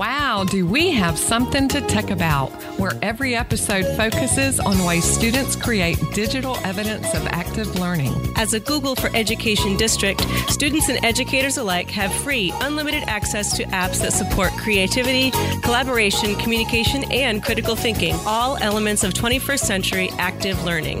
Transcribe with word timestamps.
Wow, 0.00 0.44
do 0.44 0.66
we 0.66 0.92
have 0.92 1.18
something 1.18 1.68
to 1.68 1.82
tech 1.82 2.10
about? 2.10 2.50
Where 2.78 2.92
every 3.02 3.34
episode 3.34 3.84
focuses 3.98 4.58
on 4.58 4.82
ways 4.86 5.04
students 5.04 5.54
create 5.54 5.98
digital 6.14 6.56
evidence 6.64 7.12
of 7.12 7.26
active 7.26 7.78
learning. 7.78 8.14
As 8.34 8.54
a 8.54 8.60
Google 8.60 8.94
for 8.96 9.14
Education 9.14 9.76
district, 9.76 10.22
students 10.48 10.88
and 10.88 11.04
educators 11.04 11.58
alike 11.58 11.90
have 11.90 12.14
free, 12.14 12.50
unlimited 12.62 13.02
access 13.08 13.54
to 13.58 13.64
apps 13.64 14.00
that 14.00 14.14
support 14.14 14.52
creativity, 14.52 15.32
collaboration, 15.60 16.34
communication, 16.36 17.04
and 17.12 17.42
critical 17.44 17.76
thinking, 17.76 18.14
all 18.24 18.56
elements 18.62 19.04
of 19.04 19.12
21st 19.12 19.60
century 19.60 20.08
active 20.16 20.64
learning. 20.64 21.00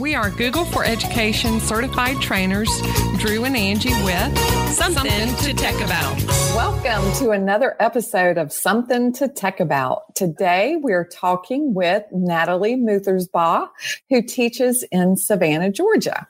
We 0.00 0.14
are 0.14 0.30
Google 0.30 0.64
for 0.64 0.82
Education 0.82 1.60
certified 1.60 2.22
trainers, 2.22 2.70
Drew 3.18 3.44
and 3.44 3.54
Angie 3.54 3.90
with 4.02 4.38
Something, 4.70 5.10
something 5.10 5.36
to 5.44 5.52
Tech 5.52 5.74
About. 5.74 6.16
Welcome 6.56 7.12
to 7.18 7.32
another 7.32 7.76
episode 7.78 8.38
of 8.38 8.50
Something 8.50 9.12
to 9.12 9.28
Tech 9.28 9.60
About. 9.60 10.14
Today 10.14 10.76
we're 10.80 11.04
talking 11.04 11.74
with 11.74 12.04
Natalie 12.12 12.76
Muthersbaugh, 12.76 13.68
who 14.08 14.22
teaches 14.22 14.86
in 14.90 15.18
Savannah, 15.18 15.70
Georgia. 15.70 16.26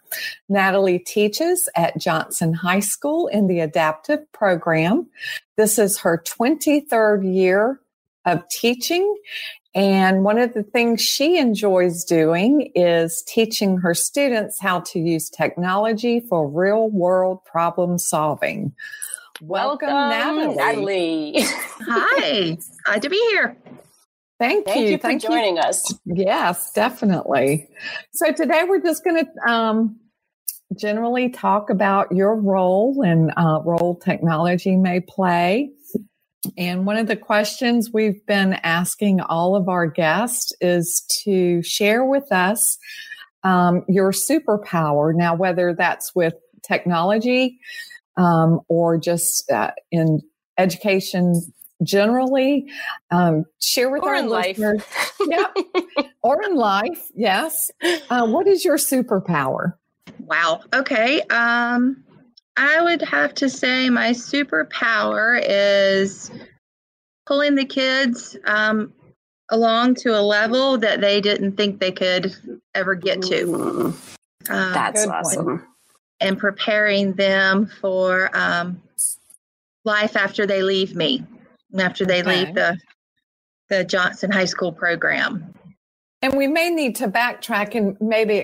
Natalie 0.49 0.99
teaches 0.99 1.69
at 1.77 1.97
Johnson 1.97 2.53
High 2.53 2.81
School 2.81 3.29
in 3.29 3.47
the 3.47 3.61
adaptive 3.61 4.31
program. 4.33 5.07
This 5.57 5.79
is 5.79 6.01
her 6.01 6.19
23rd 6.27 7.33
year 7.33 7.79
of 8.27 8.47
teaching. 8.49 9.17
And 9.75 10.25
one 10.25 10.39
of 10.39 10.53
the 10.53 10.65
things 10.65 11.01
she 11.01 11.39
enjoys 11.39 12.05
doing 12.05 12.73
is 12.75 13.23
teaching 13.27 13.79
her 13.79 13.95
students 13.95 14.61
how 14.61 14.81
to 14.81 14.99
use 14.99 15.31
technology 15.31 16.21
for 16.29 16.49
real 16.49 16.91
world 16.91 17.45
problem 17.45 17.99
solving. 17.99 18.73
Welcome, 19.41 19.89
Welcome 19.89 20.57
Natalie. 20.57 21.33
Natalie. 21.33 21.35
Hi, 21.87 22.59
glad 22.85 23.03
to 23.03 23.09
be 23.09 23.17
here. 23.31 23.57
Thank, 24.39 24.67
Thank 24.67 24.81
you. 24.81 24.93
you 24.93 24.99
for 24.99 25.03
Thank 25.03 25.23
joining 25.23 25.59
us. 25.59 25.95
Yes, 26.05 26.73
definitely. 26.73 27.69
So 28.13 28.33
today 28.33 28.65
we're 28.67 28.81
just 28.81 29.05
going 29.05 29.25
to 29.25 29.51
um, 29.51 30.01
generally 30.79 31.29
talk 31.29 31.71
about 31.71 32.11
your 32.13 32.35
role 32.35 33.03
and 33.03 33.33
uh, 33.37 33.61
role 33.65 34.01
technology 34.03 34.77
may 34.77 35.01
play. 35.01 35.71
And 36.57 36.87
one 36.87 36.97
of 36.97 37.07
the 37.07 37.17
questions 37.17 37.91
we've 37.93 38.25
been 38.27 38.55
asking 38.63 39.21
all 39.21 39.57
of 39.57 39.69
our 39.69 39.87
guests 39.87 40.53
is 40.61 41.05
to 41.25 41.63
share 41.63 42.05
with 42.05 42.33
us 42.33 42.79
um, 43.45 43.85
your 43.89 44.13
superpower. 44.13 45.15
Now, 45.15 45.35
whether 45.35 45.75
that's 45.75 46.15
with 46.15 46.35
technology, 46.63 47.59
um, 48.17 48.61
or 48.69 48.99
just 48.99 49.51
uh, 49.51 49.73
in 49.91 50.21
education 50.59 51.35
generally. 51.83 52.67
Um, 53.11 53.45
share 53.61 53.91
with 53.91 54.03
or 54.03 54.15
our 54.15 54.23
listeners. 54.23 54.83
yep. 55.27 55.57
or 56.23 56.43
in 56.43 56.55
life, 56.55 57.09
yes. 57.15 57.71
Uh, 58.11 58.27
what 58.27 58.47
is 58.47 58.65
your 58.65 58.77
superpower? 58.77 59.75
Wow. 60.19 60.61
Okay. 60.75 61.23
Um, 61.23 62.05
I 62.57 62.83
would 62.83 63.03
have 63.03 63.35
to 63.37 63.49
say 63.49 63.91
my 63.91 64.11
superpower 64.11 65.43
is 65.43 66.31
pulling 67.27 67.55
the 67.55 67.65
kids 67.65 68.37
um, 68.45 68.93
along 69.51 69.95
to 69.97 70.19
a 70.19 70.21
level 70.21 70.79
that 70.79 71.01
they 71.01 71.21
didn't 71.21 71.57
think 71.57 71.81
they 71.81 71.93
could 71.93 72.35
ever 72.75 72.95
get 72.95 73.23
to. 73.23 73.95
Uh, 74.49 74.75
That's 74.75 75.07
awesome. 75.07 75.47
One 75.47 75.67
and 76.21 76.39
preparing 76.39 77.15
them 77.15 77.67
for 77.81 78.31
um, 78.37 78.81
life 79.85 80.17
after 80.17 80.47
they 80.47 80.63
leave 80.63 80.95
me, 80.95 81.25
after 81.79 82.05
they 82.05 82.21
okay. 82.21 82.45
leave 82.45 82.55
the 82.55 82.79
the 83.69 83.85
Johnson 83.85 84.33
High 84.33 84.47
School 84.47 84.73
program. 84.73 85.55
And 86.23 86.37
we 86.37 86.49
may 86.49 86.71
need 86.71 86.97
to 86.97 87.09
backtrack 87.09 87.77
and 87.77 87.97
maybe 88.01 88.35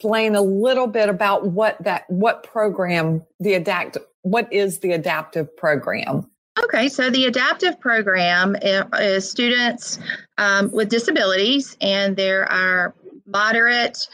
explain 0.00 0.34
a 0.34 0.40
little 0.40 0.86
bit 0.86 1.10
about 1.10 1.48
what 1.48 1.76
that 1.84 2.08
what 2.08 2.42
program 2.42 3.22
the 3.38 3.52
adapt 3.52 3.98
what 4.22 4.50
is 4.50 4.78
the 4.78 4.92
adaptive 4.92 5.54
program. 5.58 6.26
Okay, 6.64 6.88
so 6.88 7.10
the 7.10 7.26
adaptive 7.26 7.78
program 7.80 8.56
is 8.62 9.30
students 9.30 9.98
um, 10.38 10.70
with 10.72 10.88
disabilities, 10.88 11.76
and 11.82 12.16
there 12.16 12.50
are 12.50 12.94
moderate, 13.26 14.08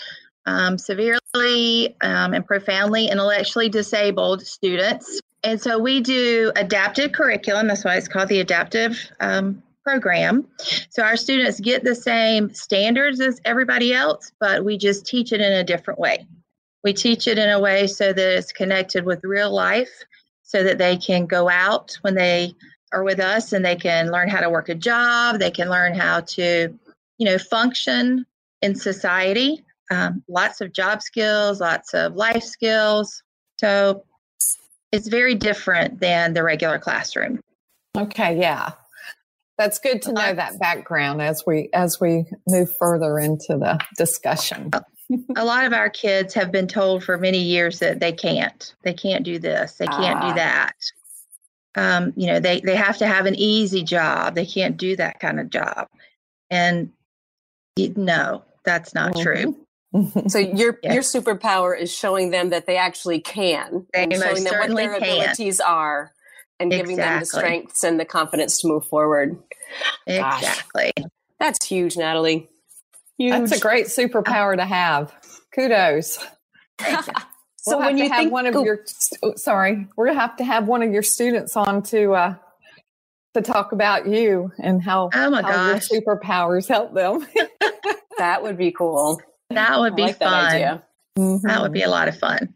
um, 0.46 0.76
severely 0.76 1.96
um, 2.00 2.34
and 2.34 2.44
profoundly 2.44 3.08
intellectually 3.08 3.68
disabled 3.68 4.44
students. 4.44 5.20
And 5.44 5.60
so 5.60 5.78
we 5.78 6.00
do 6.00 6.50
adaptive 6.56 7.12
curriculum. 7.12 7.68
That's 7.68 7.84
why 7.84 7.96
it's 7.96 8.08
called 8.08 8.28
the 8.28 8.40
adaptive 8.40 8.98
um, 9.20 9.62
program. 9.86 10.46
So 10.90 11.02
our 11.02 11.16
students 11.16 11.60
get 11.60 11.84
the 11.84 11.94
same 11.94 12.52
standards 12.52 13.20
as 13.20 13.40
everybody 13.44 13.92
else, 13.92 14.32
but 14.40 14.64
we 14.64 14.78
just 14.78 15.06
teach 15.06 15.32
it 15.32 15.40
in 15.40 15.52
a 15.52 15.64
different 15.64 16.00
way. 16.00 16.26
We 16.82 16.92
teach 16.92 17.26
it 17.26 17.38
in 17.38 17.50
a 17.50 17.60
way 17.60 17.86
so 17.86 18.12
that 18.12 18.38
it's 18.38 18.52
connected 18.52 19.04
with 19.04 19.24
real 19.24 19.52
life, 19.52 19.92
so 20.42 20.62
that 20.62 20.78
they 20.78 20.96
can 20.96 21.26
go 21.26 21.48
out 21.48 21.96
when 22.00 22.14
they 22.14 22.54
are 22.92 23.04
with 23.04 23.20
us 23.20 23.52
and 23.52 23.64
they 23.64 23.76
can 23.76 24.10
learn 24.10 24.28
how 24.28 24.40
to 24.40 24.50
work 24.50 24.68
a 24.68 24.74
job, 24.74 25.38
they 25.38 25.50
can 25.50 25.68
learn 25.68 25.94
how 25.94 26.20
to, 26.20 26.76
you 27.18 27.26
know, 27.26 27.38
function 27.38 28.24
in 28.62 28.74
society 28.74 29.64
um, 29.90 30.22
lots 30.28 30.60
of 30.60 30.72
job 30.72 31.02
skills, 31.02 31.60
lots 31.60 31.94
of 31.94 32.14
life 32.14 32.42
skills. 32.42 33.22
So 33.58 34.04
it's 34.92 35.08
very 35.08 35.34
different 35.34 36.00
than 36.00 36.32
the 36.34 36.42
regular 36.42 36.78
classroom. 36.78 37.40
Okay, 37.96 38.38
yeah. 38.38 38.72
That's 39.58 39.78
good 39.78 40.02
to 40.02 40.12
know 40.12 40.34
that 40.34 40.58
background 40.58 41.22
as 41.22 41.42
we 41.46 41.70
as 41.72 41.98
we 42.00 42.26
move 42.46 42.74
further 42.76 43.18
into 43.18 43.56
the 43.56 43.80
discussion. 43.96 44.70
a 45.36 45.44
lot 45.44 45.64
of 45.64 45.72
our 45.72 45.88
kids 45.88 46.34
have 46.34 46.52
been 46.52 46.66
told 46.66 47.04
for 47.04 47.16
many 47.16 47.38
years 47.38 47.78
that 47.78 48.00
they 48.00 48.12
can't. 48.12 48.74
They 48.82 48.92
can't 48.92 49.24
do 49.24 49.38
this. 49.38 49.74
They 49.74 49.86
can't 49.86 50.20
do 50.20 50.34
that. 50.34 50.74
Um, 51.74 52.12
you 52.16 52.26
know, 52.26 52.40
they 52.40 52.60
they 52.60 52.76
have 52.76 52.98
to 52.98 53.06
have 53.06 53.26
an 53.26 53.34
easy 53.34 53.82
job. 53.82 54.34
They 54.34 54.46
can't 54.46 54.76
do 54.76 54.96
that 54.96 55.20
kind 55.20 55.40
of 55.40 55.50
job. 55.50 55.88
And 56.50 56.92
no, 57.78 58.44
that's 58.64 58.94
not 58.94 59.14
mm-hmm. 59.14 59.22
true. 59.22 59.56
so 60.28 60.38
your 60.38 60.78
yes. 60.82 60.94
your 60.94 61.02
superpower 61.02 61.78
is 61.78 61.92
showing 61.92 62.30
them 62.30 62.50
that 62.50 62.66
they 62.66 62.76
actually 62.76 63.20
can, 63.20 63.86
they 63.92 64.04
and 64.04 64.14
showing 64.14 64.44
them 64.44 64.58
what 64.58 64.76
their 64.76 64.98
can. 64.98 65.20
abilities 65.20 65.60
are, 65.60 66.12
and 66.58 66.72
exactly. 66.72 66.94
giving 66.94 66.96
them 66.96 67.20
the 67.20 67.26
strengths 67.26 67.84
and 67.84 68.00
the 68.00 68.04
confidence 68.04 68.60
to 68.60 68.68
move 68.68 68.86
forward. 68.86 69.36
Exactly. 70.06 70.92
Gosh, 70.96 71.06
that's 71.38 71.66
huge, 71.66 71.96
Natalie. 71.96 72.48
Huge. 73.18 73.32
That's 73.32 73.52
a 73.52 73.60
great 73.60 73.86
superpower 73.86 74.56
to 74.56 74.64
have. 74.64 75.12
Kudos. 75.54 76.18
so 76.80 77.78
we'll 77.78 77.80
when 77.80 77.98
you 77.98 78.08
have 78.08 78.18
think, 78.18 78.32
one 78.32 78.46
of 78.46 78.56
oh. 78.56 78.64
your 78.64 78.80
sorry, 79.36 79.86
we're 79.96 80.06
gonna 80.06 80.20
have 80.20 80.36
to 80.36 80.44
have 80.44 80.68
one 80.68 80.82
of 80.82 80.92
your 80.92 81.02
students 81.02 81.56
on 81.56 81.82
to 81.84 82.12
uh, 82.14 82.34
to 83.36 83.42
talk 83.42 83.72
about 83.72 84.06
you 84.06 84.50
and 84.58 84.82
how, 84.82 85.10
oh 85.12 85.30
my 85.30 85.42
how 85.42 85.48
gosh. 85.48 85.90
your 85.90 86.00
superpowers 86.00 86.68
help 86.68 86.94
them. 86.94 87.26
that 88.18 88.42
would 88.42 88.56
be 88.56 88.72
cool. 88.72 89.20
That 89.50 89.78
would 89.78 89.94
be 89.94 90.02
like 90.02 90.18
fun. 90.18 90.60
That. 90.60 90.88
Mm-hmm. 91.18 91.46
that 91.46 91.62
would 91.62 91.72
be 91.72 91.82
a 91.82 91.88
lot 91.88 92.08
of 92.08 92.18
fun. 92.18 92.54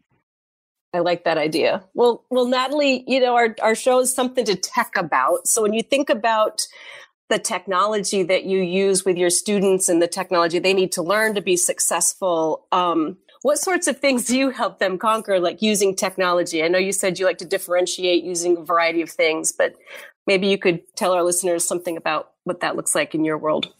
I 0.93 0.99
like 0.99 1.23
that 1.23 1.37
idea. 1.37 1.83
Well, 1.93 2.25
well, 2.29 2.47
Natalie, 2.47 3.03
you 3.07 3.19
know, 3.19 3.35
our, 3.35 3.55
our 3.61 3.75
show 3.75 4.01
is 4.01 4.13
something 4.13 4.43
to 4.45 4.55
tech 4.55 4.91
about. 4.97 5.47
So 5.47 5.61
when 5.61 5.73
you 5.73 5.83
think 5.83 6.09
about 6.09 6.61
the 7.29 7.39
technology 7.39 8.23
that 8.23 8.43
you 8.43 8.59
use 8.59 9.05
with 9.05 9.17
your 9.17 9.29
students 9.29 9.87
and 9.87 10.01
the 10.01 10.07
technology 10.07 10.59
they 10.59 10.73
need 10.73 10.91
to 10.93 11.01
learn 11.01 11.33
to 11.35 11.41
be 11.41 11.55
successful, 11.55 12.67
um, 12.73 13.17
what 13.41 13.57
sorts 13.57 13.87
of 13.87 13.99
things 13.99 14.25
do 14.25 14.37
you 14.37 14.49
help 14.49 14.79
them 14.79 14.97
conquer, 14.97 15.39
like 15.39 15.61
using 15.61 15.95
technology? 15.95 16.61
I 16.61 16.67
know 16.67 16.77
you 16.77 16.91
said 16.91 17.17
you 17.17 17.25
like 17.25 17.39
to 17.39 17.45
differentiate 17.45 18.23
using 18.23 18.57
a 18.57 18.63
variety 18.63 19.01
of 19.01 19.09
things, 19.09 19.53
but 19.53 19.75
maybe 20.27 20.47
you 20.47 20.57
could 20.57 20.81
tell 20.95 21.13
our 21.13 21.23
listeners 21.23 21.65
something 21.65 21.95
about 21.95 22.31
what 22.43 22.59
that 22.59 22.75
looks 22.75 22.93
like 22.93 23.15
in 23.15 23.23
your 23.23 23.37
world. 23.37 23.73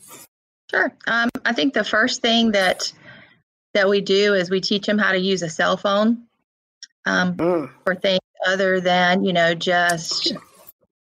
Sure. 0.72 0.94
Um, 1.06 1.30
I 1.44 1.52
think 1.52 1.74
the 1.74 1.84
first 1.84 2.22
thing 2.22 2.52
that 2.52 2.94
that 3.74 3.90
we 3.90 4.02
do 4.02 4.34
is 4.34 4.50
we 4.50 4.62
teach 4.62 4.86
them 4.86 4.98
how 4.98 5.12
to 5.12 5.20
use 5.20 5.42
a 5.42 5.50
cell 5.50 5.78
phone 5.78 6.26
um, 7.06 7.36
mm. 7.36 7.70
for 7.84 7.96
things 7.96 8.20
other 8.48 8.80
than 8.80 9.24
you 9.24 9.34
know 9.34 9.54
just 9.54 10.34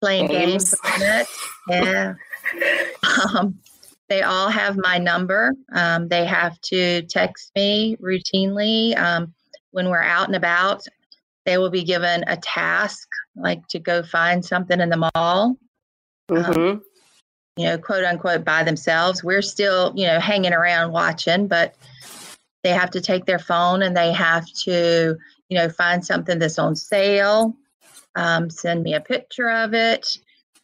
playing 0.02 0.28
games, 0.28 0.76
games 1.00 1.28
Yeah. 1.70 2.14
um, 3.34 3.60
they 4.10 4.24
all 4.24 4.50
have 4.50 4.76
my 4.76 4.98
number. 4.98 5.54
Um, 5.72 6.10
they 6.10 6.26
have 6.26 6.60
to 6.64 7.04
text 7.04 7.52
me 7.56 7.96
routinely 8.02 8.98
um, 8.98 9.34
when 9.72 9.88
we're 9.90 10.04
out 10.04 10.28
and 10.28 10.36
about. 10.36 10.84
They 11.46 11.58
will 11.58 11.70
be 11.70 11.84
given 11.84 12.26
a 12.28 12.36
task, 12.36 13.08
like 13.36 13.66
to 13.70 13.80
go 13.80 14.04
find 14.04 14.44
something 14.44 14.82
in 14.82 14.90
the 14.90 15.10
mall. 15.16 15.58
Um, 16.30 16.38
mm-hmm. 16.38 16.80
you 17.56 17.66
know, 17.66 17.78
quote 17.78 18.04
unquote, 18.04 18.44
by 18.44 18.64
themselves. 18.64 19.24
We're 19.24 19.42
still, 19.42 19.94
you 19.96 20.08
know, 20.08 20.20
hanging 20.20 20.54
around 20.54 20.92
watching, 20.92 21.48
but 21.48 21.76
they 22.64 22.72
have 22.72 22.92
to 22.92 23.02
take 23.02 23.26
their 23.26 23.40
phone 23.40 23.82
and 23.82 23.96
they 23.96 24.12
have 24.12 24.46
to, 24.66 25.18
you 25.52 25.58
know, 25.58 25.68
find 25.68 26.04
something 26.04 26.40
that's 26.40 26.58
on 26.58 26.76
sale, 26.78 27.54
um, 28.16 28.50
send 28.50 28.84
me 28.84 28.94
a 28.96 29.02
picture 29.02 29.50
of 29.50 29.74
it. 29.74 30.18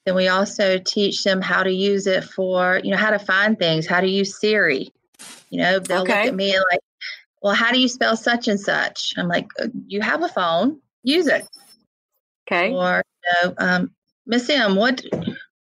then 0.06 0.16
we 0.16 0.30
also 0.30 0.80
teach 0.80 1.26
them 1.26 1.42
how 1.42 1.62
to 1.62 1.72
use 1.72 2.08
it 2.08 2.24
for, 2.24 2.80
you 2.82 2.92
know, 2.92 2.98
how 2.98 3.10
to 3.10 3.20
find 3.20 3.60
things, 3.60 3.86
how 3.86 4.00
to 4.00 4.08
use 4.08 4.40
Siri. 4.40 4.90
You 5.50 5.62
know, 5.62 5.80
they'll 5.80 6.04
Okay. 6.04 6.14
look 6.20 6.26
at 6.28 6.36
me 6.36 6.56
and 6.56 6.64
like, 6.72 6.80
well, 7.42 7.54
how 7.54 7.74
do 7.74 7.80
you 7.82 7.90
spell 7.90 8.16
such 8.16 8.48
and 8.48 8.58
such? 8.60 9.14
I'm 9.18 9.28
like, 9.28 9.48
"Uh, 9.60 9.68
you 9.88 10.00
have 10.00 10.24
a 10.24 10.30
phone, 10.30 10.80
use 11.04 11.28
it. 11.28 11.46
Okay. 12.50 12.72
Or, 12.74 13.04
you 13.26 13.50
know, 13.50 13.54
um, 13.58 13.92
Miss 14.26 14.50
M, 14.50 14.78
what 14.78 15.04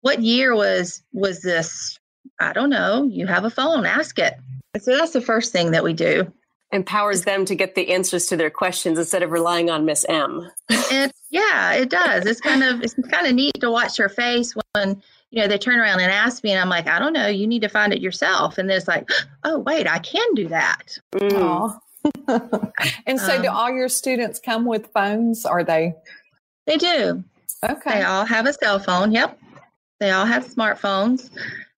what 0.02 0.22
year 0.22 0.56
was 0.56 1.04
was 1.12 1.42
this? 1.42 2.00
I 2.40 2.54
don't 2.54 2.70
know. 2.70 3.04
You 3.12 3.28
have 3.28 3.44
a 3.44 3.50
phone, 3.50 3.86
ask 3.86 4.18
it. 4.20 4.36
So 4.80 4.96
that's 4.96 5.12
the 5.12 5.22
first 5.22 5.52
thing 5.52 5.72
that 5.72 5.84
we 5.84 5.92
do. 5.94 6.32
Empowers 6.72 7.24
them 7.24 7.46
to 7.46 7.56
get 7.56 7.76
the 7.76 7.94
answers 7.94 8.26
to 8.26 8.36
their 8.36 8.50
questions 8.50 9.00
instead 9.00 9.24
of 9.24 9.32
relying 9.32 9.70
on 9.70 9.86
Miss 9.86 10.06
M. 10.10 10.52
It, 10.70 11.14
yeah, 11.30 11.74
it 11.74 11.90
does. 11.90 12.26
It's 12.26 12.42
kind 12.42 12.62
of 12.64 12.82
it's 12.82 12.94
kind 13.10 13.26
of 13.26 13.34
neat 13.34 13.54
to 13.62 13.72
watch 13.72 13.96
her 13.98 14.10
face 14.10 14.54
when 14.74 15.02
you 15.32 15.42
know 15.42 15.48
they 15.48 15.58
turn 15.58 15.80
around 15.80 16.02
and 16.02 16.12
ask 16.12 16.44
me, 16.44 16.52
and 16.52 16.60
I'm 16.60 16.68
like, 16.70 16.88
I 16.88 17.00
don't 17.00 17.14
know. 17.14 17.28
You 17.28 17.48
need 17.48 17.62
to 17.62 17.70
find 17.70 17.94
it 17.94 18.02
yourself. 18.02 18.58
And 18.58 18.70
then 18.70 18.76
it's 18.78 18.88
like, 18.88 19.10
oh 19.46 19.60
wait, 19.60 19.88
I 19.88 20.00
can 20.00 20.34
do 20.36 20.48
that. 20.50 20.98
Mm. 21.16 21.80
And 23.06 23.20
so, 23.20 23.42
do 23.42 23.48
Um, 23.50 23.56
all 23.56 23.70
your 23.70 23.90
students 23.90 24.40
come 24.40 24.66
with 24.66 24.88
phones? 24.94 25.46
Are 25.46 25.64
they 25.64 25.94
They 26.66 26.78
do. 26.78 27.24
okay? 27.64 28.00
They 28.00 28.04
all 28.04 28.26
have 28.26 28.46
a 28.46 28.54
cell 28.54 28.80
phone. 28.80 29.12
Yep, 29.14 29.38
they 30.00 30.12
all 30.12 30.26
have 30.26 30.46
smartphones, 30.46 31.30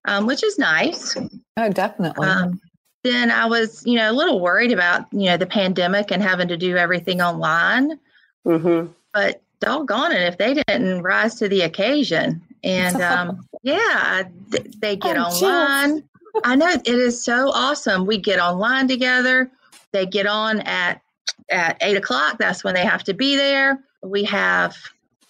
um, 0.06 0.26
which 0.28 0.44
is 0.44 0.58
nice. 0.60 1.16
oh, 1.58 1.70
definitely. 1.70 2.28
Um, 2.28 2.60
then 3.04 3.32
I 3.32 3.46
was, 3.46 3.84
you 3.86 3.96
know, 3.96 4.12
a 4.12 4.14
little 4.14 4.40
worried 4.40 4.72
about, 4.72 5.06
you 5.12 5.26
know, 5.26 5.38
the 5.38 5.46
pandemic 5.46 6.12
and 6.12 6.22
having 6.22 6.48
to 6.50 6.58
do 6.58 6.76
everything 6.78 7.22
online. 7.22 8.00
Mm-hmm. 8.46 8.92
But 9.14 9.42
doggone 9.60 10.12
it, 10.12 10.22
if 10.22 10.38
they 10.38 10.54
didn't 10.54 11.02
rise 11.02 11.36
to 11.36 11.50
the 11.50 11.62
occasion. 11.62 12.42
And 12.64 13.02
um, 13.02 13.48
yeah, 13.64 14.24
th- 14.52 14.68
they 14.80 14.96
get 14.96 15.18
Oh, 15.18 15.24
online. 15.24 16.04
I 16.44 16.56
know 16.56 16.70
it 16.70 16.88
is 16.88 17.24
so 17.24 17.52
awesome. 17.52 18.06
We 18.06 18.18
get 18.18 18.40
online 18.40 18.88
together. 18.88 19.50
They 19.92 20.06
get 20.06 20.28
on 20.28 20.60
at 20.62 21.02
at 21.50 21.78
eight 21.82 21.98
o'clock. 21.98 22.38
That's 22.38 22.64
when 22.64 22.76
they 22.76 22.86
have 22.86 23.04
to 23.06 23.14
be 23.14 23.36
there. 23.36 23.80
We 24.04 24.24
have, 24.26 24.76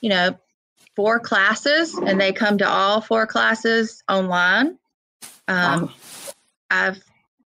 you 0.01 0.09
know, 0.09 0.37
four 0.95 1.19
classes, 1.19 1.93
and 1.95 2.19
they 2.19 2.33
come 2.33 2.57
to 2.57 2.67
all 2.67 2.99
four 3.01 3.25
classes 3.25 4.03
online. 4.09 4.77
Um, 5.47 5.83
Wow. 5.83 5.89
I've 6.71 7.03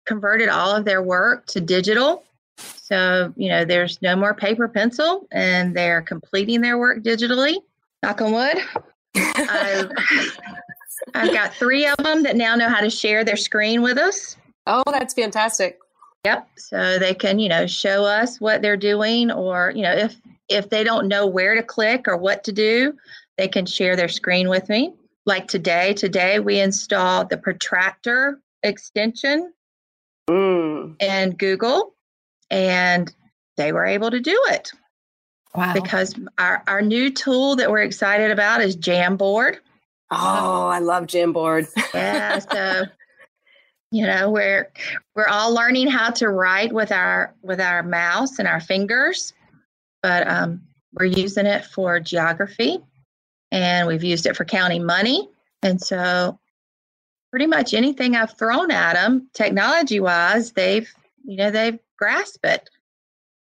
converted 0.09 0.49
all 0.49 0.75
of 0.75 0.85
their 0.85 1.03
work 1.03 1.45
to 1.45 1.61
digital. 1.61 2.23
So, 2.57 3.31
you 3.37 3.47
know, 3.47 3.63
there's 3.63 4.01
no 4.01 4.15
more 4.15 4.33
paper 4.33 4.67
pencil 4.67 5.27
and 5.31 5.77
they're 5.77 6.01
completing 6.01 6.61
their 6.61 6.79
work 6.79 7.03
digitally. 7.03 7.57
Knock 8.01 8.19
on 8.19 8.31
wood. 8.31 8.57
I've, 9.15 9.91
I've 11.13 11.31
got 11.31 11.53
three 11.53 11.85
of 11.85 11.97
them 11.97 12.23
that 12.23 12.35
now 12.35 12.55
know 12.55 12.67
how 12.69 12.81
to 12.81 12.89
share 12.89 13.23
their 13.23 13.37
screen 13.37 13.83
with 13.83 13.99
us. 13.99 14.35
oh, 14.65 14.83
that's 14.87 15.13
fantastic. 15.13 15.77
Yep. 16.25 16.49
So 16.57 16.97
they 16.97 17.13
can, 17.13 17.37
you 17.37 17.47
know, 17.47 17.67
show 17.67 18.03
us 18.03 18.41
what 18.41 18.63
they're 18.63 18.75
doing 18.75 19.31
or, 19.31 19.71
you 19.75 19.83
know, 19.83 19.93
if 19.93 20.15
if 20.49 20.71
they 20.71 20.83
don't 20.83 21.07
know 21.07 21.27
where 21.27 21.53
to 21.53 21.61
click 21.61 22.07
or 22.07 22.17
what 22.17 22.43
to 22.45 22.51
do, 22.51 22.97
they 23.37 23.47
can 23.47 23.67
share 23.67 23.95
their 23.95 24.09
screen 24.09 24.49
with 24.49 24.67
me. 24.69 24.91
Like 25.27 25.47
today, 25.47 25.93
today 25.93 26.39
we 26.39 26.59
installed 26.59 27.29
the 27.29 27.37
protractor 27.37 28.39
extension 28.63 29.53
Mm. 30.29 31.01
in 31.01 31.31
Google 31.31 31.95
and 32.51 33.11
they 33.57 33.71
were 33.71 33.85
able 33.85 34.11
to 34.11 34.19
do 34.19 34.39
it 34.49 34.71
wow. 35.55 35.73
because 35.73 36.13
our, 36.37 36.63
our 36.67 36.81
new 36.81 37.11
tool 37.11 37.55
that 37.55 37.71
we're 37.71 37.81
excited 37.81 38.29
about 38.29 38.61
is 38.61 38.77
Jamboard. 38.77 39.57
Oh, 40.11 40.67
I 40.67 40.79
love 40.79 41.07
Jamboard. 41.07 41.67
Yeah, 41.93 42.39
so 42.51 42.83
you 43.91 44.05
know, 44.05 44.29
we're 44.29 44.71
we're 45.15 45.27
all 45.27 45.53
learning 45.53 45.87
how 45.87 46.11
to 46.11 46.29
write 46.29 46.71
with 46.71 46.91
our 46.91 47.33
with 47.41 47.59
our 47.59 47.81
mouse 47.81 48.37
and 48.37 48.47
our 48.47 48.59
fingers, 48.59 49.33
but 50.03 50.27
um, 50.27 50.61
we're 50.93 51.05
using 51.05 51.47
it 51.47 51.65
for 51.65 51.99
geography, 51.99 52.79
and 53.51 53.87
we've 53.87 54.03
used 54.03 54.27
it 54.27 54.35
for 54.35 54.45
counting 54.45 54.85
money, 54.85 55.27
and 55.63 55.81
so 55.81 56.39
pretty 57.29 57.47
much 57.47 57.73
anything 57.73 58.15
I've 58.15 58.37
thrown 58.37 58.71
at 58.71 58.93
them, 58.93 59.29
technology 59.33 59.99
wise, 59.99 60.51
they've 60.53 60.89
you 61.25 61.37
know 61.37 61.51
they've 61.51 61.79
grasped 61.97 62.45
it 62.45 62.69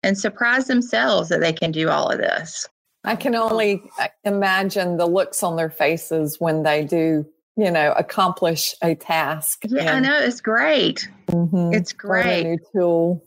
and 0.03 0.17
surprised 0.17 0.67
themselves 0.67 1.29
that 1.29 1.41
they 1.41 1.53
can 1.53 1.71
do 1.71 1.89
all 1.89 2.09
of 2.09 2.17
this. 2.19 2.67
I 3.03 3.15
can 3.15 3.35
only 3.35 3.81
uh, 3.99 4.07
imagine 4.23 4.97
the 4.97 5.07
looks 5.07 5.43
on 5.43 5.55
their 5.55 5.69
faces 5.69 6.37
when 6.39 6.63
they 6.63 6.83
do, 6.83 7.25
you 7.57 7.71
know, 7.71 7.93
accomplish 7.93 8.75
a 8.81 8.95
task. 8.95 9.63
Yeah, 9.67 9.95
I 9.95 9.99
know 9.99 10.19
it's 10.19 10.41
great. 10.41 11.09
Mhm. 11.27 11.73
It's 11.73 11.93
great. 11.93 12.43
new 12.43 12.57
tool. 12.73 13.23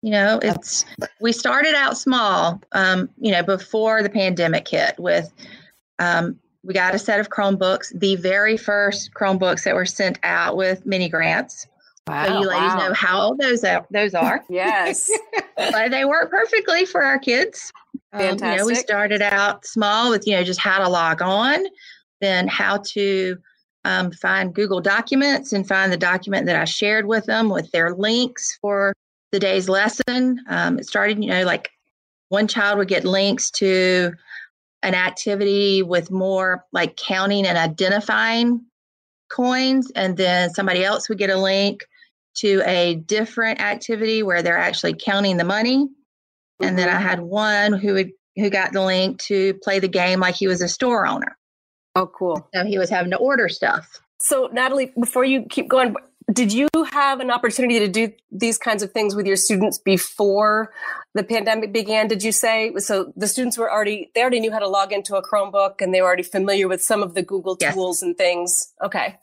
You 0.00 0.10
know, 0.10 0.40
it's 0.42 0.84
we 1.20 1.32
started 1.32 1.74
out 1.74 1.96
small, 1.96 2.60
um, 2.72 3.08
you 3.18 3.30
know, 3.30 3.42
before 3.42 4.02
the 4.02 4.10
pandemic 4.10 4.66
hit 4.66 4.98
with 4.98 5.32
um, 5.98 6.40
we 6.64 6.74
got 6.74 6.94
a 6.94 6.98
set 6.98 7.20
of 7.20 7.30
Chromebooks, 7.30 7.98
the 7.98 8.16
very 8.16 8.56
first 8.56 9.12
Chromebooks 9.14 9.64
that 9.64 9.74
were 9.74 9.86
sent 9.86 10.18
out 10.22 10.56
with 10.56 10.86
mini 10.86 11.08
grants. 11.08 11.66
Wow. 12.08 12.26
so 12.26 12.40
you 12.40 12.48
ladies 12.48 12.72
wow. 12.72 12.88
know 12.88 12.94
how 12.94 13.20
old 13.20 13.38
those 13.38 13.62
are, 13.62 13.86
those 13.90 14.14
are. 14.14 14.42
Yes. 14.50 15.10
but 15.56 15.90
they 15.90 16.04
work 16.04 16.30
perfectly 16.30 16.84
for 16.84 17.02
our 17.02 17.18
kids. 17.18 17.72
Um, 18.12 18.22
you 18.22 18.36
know, 18.36 18.66
we 18.66 18.74
started 18.74 19.22
out 19.22 19.64
small 19.64 20.10
with, 20.10 20.26
you 20.26 20.34
know, 20.34 20.42
just 20.42 20.60
how 20.60 20.78
to 20.78 20.88
log 20.88 21.22
on, 21.22 21.64
then 22.20 22.48
how 22.48 22.78
to 22.88 23.36
um, 23.84 24.10
find 24.12 24.54
Google 24.54 24.80
Documents 24.80 25.52
and 25.52 25.66
find 25.66 25.92
the 25.92 25.96
document 25.96 26.46
that 26.46 26.56
I 26.56 26.64
shared 26.64 27.06
with 27.06 27.26
them 27.26 27.48
with 27.48 27.70
their 27.70 27.94
links 27.94 28.58
for 28.60 28.94
the 29.30 29.38
day's 29.38 29.68
lesson. 29.68 30.40
Um, 30.48 30.78
it 30.78 30.86
started, 30.86 31.22
you 31.22 31.30
know, 31.30 31.44
like 31.44 31.70
one 32.28 32.48
child 32.48 32.78
would 32.78 32.88
get 32.88 33.04
links 33.04 33.50
to 33.52 34.12
an 34.82 34.94
activity 34.94 35.82
with 35.82 36.10
more 36.10 36.64
like 36.72 36.96
counting 36.96 37.46
and 37.46 37.58
identifying 37.58 38.64
coins, 39.30 39.90
and 39.94 40.16
then 40.16 40.50
somebody 40.50 40.84
else 40.84 41.08
would 41.08 41.18
get 41.18 41.30
a 41.30 41.36
link 41.36 41.84
to 42.34 42.62
a 42.64 42.96
different 42.96 43.60
activity 43.60 44.22
where 44.22 44.42
they're 44.42 44.58
actually 44.58 44.94
counting 44.94 45.36
the 45.36 45.44
money. 45.44 45.88
And 46.60 46.78
then 46.78 46.88
I 46.88 46.92
mm-hmm. 46.92 47.02
had 47.02 47.20
one 47.20 47.72
who 47.72 47.94
would 47.94 48.10
who 48.36 48.48
got 48.48 48.72
the 48.72 48.82
link 48.82 49.20
to 49.22 49.54
play 49.62 49.78
the 49.78 49.88
game 49.88 50.20
like 50.20 50.34
he 50.34 50.48
was 50.48 50.62
a 50.62 50.68
store 50.68 51.06
owner. 51.06 51.36
Oh, 51.94 52.06
cool. 52.06 52.48
So 52.54 52.64
he 52.64 52.78
was 52.78 52.88
having 52.88 53.10
to 53.10 53.18
order 53.18 53.48
stuff. 53.48 54.00
So, 54.20 54.48
Natalie, 54.52 54.92
before 54.98 55.24
you 55.24 55.44
keep 55.50 55.68
going, 55.68 55.94
did 56.30 56.52
you 56.52 56.68
have 56.92 57.20
an 57.20 57.30
opportunity 57.30 57.78
to 57.80 57.88
do 57.88 58.12
these 58.30 58.58
kinds 58.58 58.82
of 58.82 58.92
things 58.92 59.14
with 59.14 59.26
your 59.26 59.36
students 59.36 59.78
before 59.78 60.72
the 61.14 61.24
pandemic 61.24 61.72
began? 61.72 62.08
Did 62.08 62.22
you 62.22 62.32
say 62.32 62.72
so? 62.78 63.12
The 63.16 63.26
students 63.26 63.56
were 63.58 63.70
already 63.70 64.10
they 64.14 64.20
already 64.20 64.40
knew 64.40 64.52
how 64.52 64.58
to 64.58 64.68
log 64.68 64.92
into 64.92 65.16
a 65.16 65.22
Chromebook 65.22 65.80
and 65.80 65.92
they 65.94 66.00
were 66.00 66.06
already 66.06 66.22
familiar 66.22 66.68
with 66.68 66.82
some 66.82 67.02
of 67.02 67.14
the 67.14 67.22
Google 67.22 67.56
Yes. 67.60 67.74
tools 67.74 68.02
and 68.02 68.16
things. 68.16 68.72
Okay. 68.84 69.18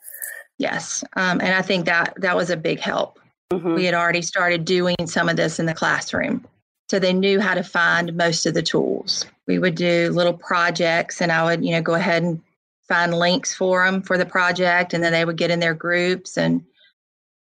Yes, 0.57 1.03
um, 1.15 1.39
and 1.39 1.53
I 1.55 1.61
think 1.61 1.85
that 1.85 2.15
that 2.17 2.35
was 2.35 2.49
a 2.49 2.57
big 2.57 2.79
help. 2.79 3.17
Mhm. 3.53 3.75
We 3.75 3.85
had 3.85 3.93
already 3.93 4.21
started 4.21 4.65
doing 4.65 4.97
some 5.05 5.29
of 5.29 5.37
this 5.37 5.57
in 5.59 5.65
the 5.65 5.73
classroom, 5.73 6.45
so 6.89 6.99
they 6.99 7.13
knew 7.13 7.39
how 7.39 7.53
to 7.53 7.63
find 7.63 8.13
most 8.17 8.45
of 8.45 8.53
the 8.53 8.61
tools. 8.61 9.25
We 9.47 9.57
would 9.57 9.75
do 9.75 10.09
little 10.11 10.33
projects, 10.33 11.21
and 11.21 11.31
I 11.31 11.45
would, 11.45 11.63
you 11.63 11.71
know, 11.71 11.81
go 11.81 11.93
ahead 11.93 12.23
and 12.23 12.41
find 12.89 13.13
links 13.13 13.53
for 13.53 13.85
them 13.85 14.01
for 14.01 14.17
the 14.17 14.25
project, 14.25 14.93
and 14.93 15.01
then 15.03 15.13
they 15.13 15.23
would 15.23 15.37
get 15.37 15.49
in 15.49 15.61
their 15.61 15.73
groups 15.73 16.37
and 16.37 16.61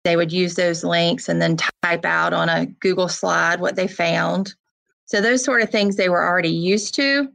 they 0.06 0.16
would 0.16 0.32
use 0.32 0.54
those 0.56 0.84
links 0.84 1.28
and 1.28 1.42
then 1.42 1.58
type 1.58 2.06
out 2.06 2.32
on 2.32 2.48
a 2.48 2.68
Google 2.68 3.10
slide 3.10 3.60
what 3.60 3.76
they 3.76 3.88
found. 3.88 4.54
So 5.06 5.20
those 5.20 5.44
sort 5.44 5.62
of 5.62 5.70
things 5.70 5.96
they 5.98 6.10
were 6.10 6.26
already 6.26 6.50
used 6.50 6.94
to. 6.96 7.28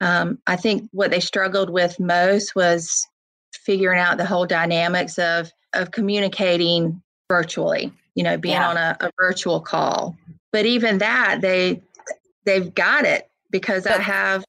Um, 0.00 0.38
I 0.46 0.56
think 0.56 0.88
what 0.92 1.10
they 1.10 1.20
struggled 1.20 1.70
with 1.70 1.98
most 1.98 2.54
was 2.54 3.06
figuring 3.54 3.98
out 3.98 4.18
the 4.18 4.26
whole 4.26 4.46
dynamics 4.46 5.18
of 5.18 5.50
of 5.72 5.90
communicating 5.90 7.02
virtually 7.28 7.92
you 8.14 8.22
know 8.22 8.36
being 8.36 8.54
Yeah. 8.54 8.68
on 8.68 8.76
a, 8.76 8.96
a 9.00 9.10
virtual 9.18 9.60
call 9.60 10.16
but 10.52 10.66
even 10.66 10.98
that 10.98 11.40
they 11.40 11.82
they've 12.44 12.72
got 12.74 13.04
it 13.04 13.28
because 13.50 13.86
i 13.86 13.98
have 13.98 14.44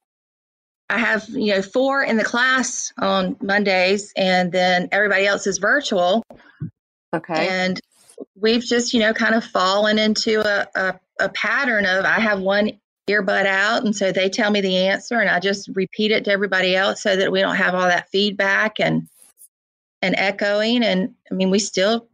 i 0.89 0.97
have 0.97 1.27
you 1.29 1.53
know 1.55 1.61
four 1.61 2.03
in 2.03 2.17
the 2.17 2.23
class 2.23 2.93
on 2.99 3.35
mondays 3.41 4.13
and 4.15 4.51
then 4.51 4.89
everybody 4.91 5.25
else 5.25 5.47
is 5.47 5.57
virtual 5.57 6.23
Okay. 7.13 7.47
and 7.47 7.79
we've 8.35 8.63
just 8.63 8.93
you 8.93 8.99
know 8.99 9.13
kind 9.13 9.35
of 9.35 9.43
fallen 9.43 9.99
into 9.99 10.41
a, 10.41 10.67
a, 10.75 10.99
a 11.19 11.29
pattern 11.29 11.85
of 11.85 12.05
i 12.05 12.19
have 12.19 12.39
one 12.39 12.71
earbud 13.07 13.45
out 13.45 13.85
and 13.85 13.95
so 13.95 14.11
they 14.11 14.29
tell 14.29 14.51
me 14.51 14.59
the 14.59 14.75
answer 14.75 15.19
and 15.19 15.29
i 15.29 15.39
just 15.39 15.69
repeat 15.75 16.11
it 16.11 16.25
to 16.25 16.31
everybody 16.31 16.75
else 16.75 17.01
so 17.01 17.15
that 17.15 17.31
we 17.31 17.39
don't 17.39 17.55
have 17.55 17.73
all 17.73 17.87
that 17.87 18.09
feedback 18.09 18.79
and 18.79 19.07
and 20.01 20.15
echoing 20.17 20.83
and 20.83 21.13
i 21.31 21.33
mean 21.33 21.49
we 21.49 21.59
still 21.59 22.07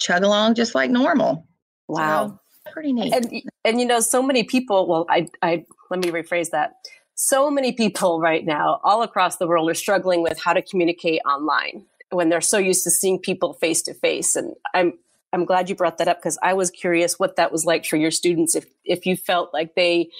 chug 0.00 0.24
along 0.24 0.54
just 0.54 0.74
like 0.74 0.90
normal 0.90 1.46
wow. 1.88 2.38
So, 2.64 2.72
pretty 2.72 2.92
neat 2.92 3.12
and 3.12 3.42
and 3.64 3.80
you 3.80 3.86
know 3.86 4.00
so 4.00 4.22
many 4.22 4.42
people 4.42 4.88
well 4.88 5.06
i 5.08 5.28
i 5.42 5.64
let 5.90 6.00
me 6.00 6.10
rephrase 6.10 6.50
that 6.50 6.74
so 7.14 7.50
many 7.50 7.72
people 7.72 8.20
right 8.20 8.44
now, 8.44 8.80
all 8.82 9.02
across 9.02 9.36
the 9.36 9.46
world, 9.46 9.70
are 9.70 9.74
struggling 9.74 10.22
with 10.22 10.40
how 10.40 10.52
to 10.52 10.62
communicate 10.62 11.20
online 11.24 11.84
when 12.12 12.28
they're 12.28 12.40
so 12.40 12.58
used 12.58 12.84
to 12.84 12.90
seeing 12.90 13.18
people 13.18 13.54
face 13.54 13.82
to 13.82 13.94
face. 13.94 14.36
And 14.36 14.54
I'm 14.74 14.94
I'm 15.32 15.44
glad 15.46 15.70
you 15.70 15.74
brought 15.74 15.98
that 15.98 16.08
up 16.08 16.18
because 16.18 16.38
I 16.42 16.52
was 16.52 16.70
curious 16.70 17.18
what 17.18 17.36
that 17.36 17.50
was 17.50 17.64
like 17.64 17.86
for 17.86 17.96
your 17.96 18.10
students. 18.10 18.54
If 18.54 18.66
if 18.84 19.06
you 19.06 19.16
felt 19.16 19.52
like 19.52 19.74
they 19.74 20.10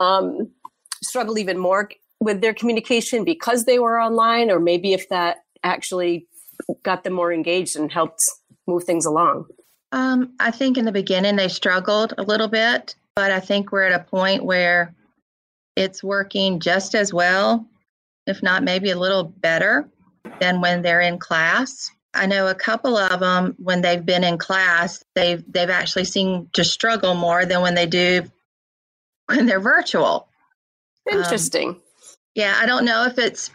um, 0.00 0.50
struggled 1.02 1.38
even 1.38 1.58
more 1.58 1.90
with 2.20 2.40
their 2.40 2.54
communication 2.54 3.24
because 3.24 3.64
they 3.64 3.78
were 3.78 4.00
online, 4.00 4.50
or 4.50 4.58
maybe 4.58 4.92
if 4.92 5.08
that 5.10 5.38
actually 5.62 6.26
got 6.82 7.04
them 7.04 7.12
more 7.12 7.32
engaged 7.32 7.76
and 7.76 7.92
helped 7.92 8.22
move 8.66 8.84
things 8.84 9.06
along. 9.06 9.46
Um, 9.92 10.34
I 10.40 10.50
think 10.50 10.76
in 10.76 10.84
the 10.84 10.92
beginning 10.92 11.36
they 11.36 11.48
struggled 11.48 12.12
a 12.18 12.22
little 12.22 12.48
bit, 12.48 12.94
but 13.16 13.30
I 13.30 13.40
think 13.40 13.72
we're 13.72 13.84
at 13.84 13.98
a 13.98 14.04
point 14.04 14.44
where 14.44 14.94
it's 15.76 16.02
working 16.02 16.60
just 16.60 16.94
as 16.94 17.14
well, 17.14 17.66
if 18.26 18.42
not 18.42 18.64
maybe 18.64 18.90
a 18.90 18.98
little 18.98 19.24
better 19.24 19.88
than 20.40 20.60
when 20.60 20.82
they're 20.82 21.00
in 21.00 21.18
class. 21.18 21.90
I 22.14 22.26
know 22.26 22.46
a 22.46 22.54
couple 22.54 22.96
of 22.96 23.20
them 23.20 23.54
when 23.58 23.82
they've 23.82 24.04
been 24.04 24.24
in 24.24 24.38
class, 24.38 25.04
they've 25.14 25.44
they've 25.50 25.70
actually 25.70 26.04
seemed 26.04 26.52
to 26.54 26.64
struggle 26.64 27.14
more 27.14 27.44
than 27.44 27.60
when 27.60 27.74
they 27.74 27.86
do 27.86 28.22
when 29.26 29.46
they're 29.46 29.60
virtual. 29.60 30.28
Interesting. 31.10 31.70
Um, 31.70 31.82
yeah, 32.34 32.56
I 32.58 32.66
don't 32.66 32.84
know 32.84 33.04
if 33.04 33.18
it's 33.18 33.50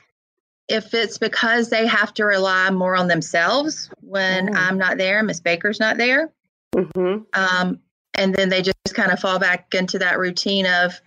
if 0.68 0.94
it's 0.94 1.18
because 1.18 1.70
they 1.70 1.88
have 1.88 2.14
to 2.16 2.26
rely 2.26 2.70
more 2.70 2.96
on 2.96 3.08
themselves 3.08 3.90
when 4.02 4.48
mm. 4.48 4.56
I'm 4.56 4.78
not 4.78 4.98
there, 4.98 5.22
Miss 5.24 5.40
Baker's 5.40 5.80
not 5.80 5.98
there. 5.98 6.32
Mm-hmm. 6.76 7.24
Um, 7.34 7.80
and 8.14 8.34
then 8.34 8.50
they 8.50 8.62
just 8.62 8.78
kind 8.94 9.12
of 9.12 9.20
fall 9.20 9.40
back 9.40 9.74
into 9.74 10.00
that 10.00 10.20
routine 10.20 10.66
of, 10.66 11.00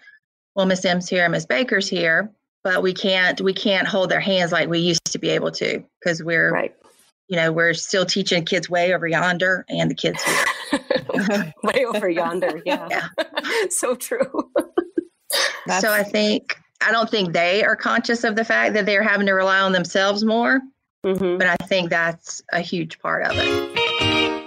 well, 0.55 0.67
Miss 0.67 0.85
M's 0.85 1.09
here, 1.09 1.29
Miss 1.29 1.47
Baker's 1.47 1.89
here, 1.89 2.31
but 2.67 2.83
we 2.83 2.93
can't 2.93 3.41
we 3.41 3.53
can't 3.53 3.87
hold 3.87 4.11
their 4.11 4.19
hands 4.19 4.51
like 4.51 4.69
we 4.69 4.81
used 4.81 5.05
to 5.05 5.21
be 5.21 5.29
able 5.29 5.53
to 5.53 5.85
because 6.01 6.21
we're 6.21 6.51
right. 6.51 6.75
you 7.29 7.37
know 7.37 7.53
we're 7.53 7.73
still 7.73 8.05
teaching 8.05 8.45
kids 8.45 8.69
way 8.69 8.93
over 8.93 9.07
yonder 9.07 9.65
and 9.69 9.89
the 9.89 9.95
kids 9.95 10.21
here. 10.21 11.55
way 11.63 11.85
over 11.85 12.09
yonder, 12.09 12.61
yeah, 12.67 12.89
yeah. 12.91 13.07
so 13.71 13.95
true. 13.95 14.51
so 15.79 15.93
I 15.93 16.03
think 16.03 16.57
I 16.85 16.91
don't 16.91 17.09
think 17.09 17.33
they 17.33 17.63
are 17.63 17.77
conscious 17.77 18.25
of 18.25 18.35
the 18.35 18.45
fact 18.45 18.75
that 18.75 18.85
they're 18.85 19.05
having 19.05 19.29
to 19.29 19.35
rely 19.35 19.61
on 19.61 19.71
themselves 19.71 20.25
more. 20.25 20.61
Mm-hmm. 21.05 21.39
But 21.39 21.47
I 21.47 21.57
think 21.69 21.89
that's 21.91 22.43
a 22.53 22.59
huge 22.59 22.99
part 22.99 23.27
of 23.27 23.35
it. 23.37 24.46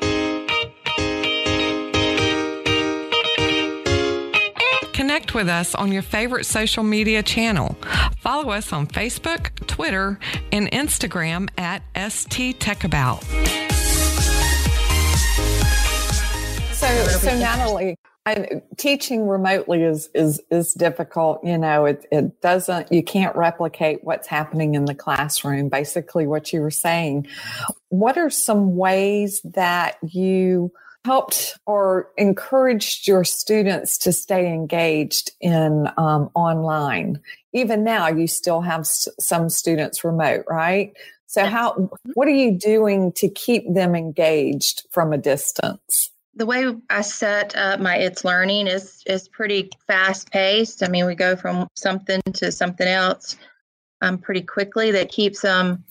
Connect 5.19 5.35
with 5.35 5.49
us 5.49 5.75
on 5.75 5.91
your 5.91 6.01
favorite 6.01 6.45
social 6.45 6.81
media 6.81 7.21
channel. 7.21 7.75
Follow 8.21 8.51
us 8.51 8.71
on 8.71 8.87
Facebook, 8.87 9.53
Twitter, 9.67 10.17
and 10.53 10.71
Instagram 10.71 11.49
at 11.57 11.83
ST 12.09 12.57
Tech 12.61 12.85
About. 12.85 13.21
So, 16.71 16.87
so 17.07 17.37
Natalie, 17.37 17.97
teaching 18.77 19.27
remotely 19.27 19.83
is 19.83 20.09
is 20.15 20.41
is 20.49 20.73
difficult. 20.73 21.43
You 21.43 21.57
know, 21.57 21.83
it 21.83 22.05
it 22.13 22.39
doesn't. 22.39 22.89
You 22.89 23.03
can't 23.03 23.35
replicate 23.35 24.05
what's 24.05 24.29
happening 24.29 24.75
in 24.75 24.85
the 24.85 24.95
classroom. 24.95 25.67
Basically, 25.67 26.27
what 26.27 26.53
you 26.53 26.61
were 26.61 26.71
saying. 26.71 27.27
What 27.89 28.17
are 28.17 28.29
some 28.29 28.77
ways 28.77 29.41
that 29.43 29.97
you 30.01 30.71
helped 31.05 31.57
or 31.65 32.09
encouraged 32.17 33.07
your 33.07 33.23
students 33.23 33.97
to 33.99 34.11
stay 34.11 34.51
engaged 34.51 35.31
in 35.41 35.87
um, 35.97 36.29
online? 36.35 37.19
Even 37.53 37.83
now, 37.83 38.07
you 38.07 38.27
still 38.27 38.61
have 38.61 38.81
s- 38.81 39.07
some 39.19 39.49
students 39.49 40.03
remote, 40.03 40.45
right? 40.47 40.93
So, 41.27 41.45
how 41.45 41.89
what 42.13 42.27
are 42.27 42.31
you 42.31 42.57
doing 42.57 43.11
to 43.13 43.29
keep 43.29 43.71
them 43.73 43.95
engaged 43.95 44.83
from 44.91 45.13
a 45.13 45.17
distance? 45.17 46.11
the 46.39 46.45
way 46.45 46.73
I 46.89 47.01
set 47.01 47.55
up 47.57 47.81
my 47.81 47.97
itslearning 47.97 48.67
is 48.67 49.03
is 49.05 49.27
pretty 49.27 49.69
fast 49.87 50.31
paced. 50.31 50.81
I 50.81 50.87
mean, 50.87 51.05
we 51.05 51.13
go 51.13 51.35
from 51.35 51.67
something 51.75 52.21
to 52.33 52.51
something 52.51 52.87
else 52.87 53.35
um, 54.01 54.17
pretty 54.17 54.41
quickly. 54.41 54.91
That 54.91 55.11
keeps 55.11 55.41
them, 55.41 55.83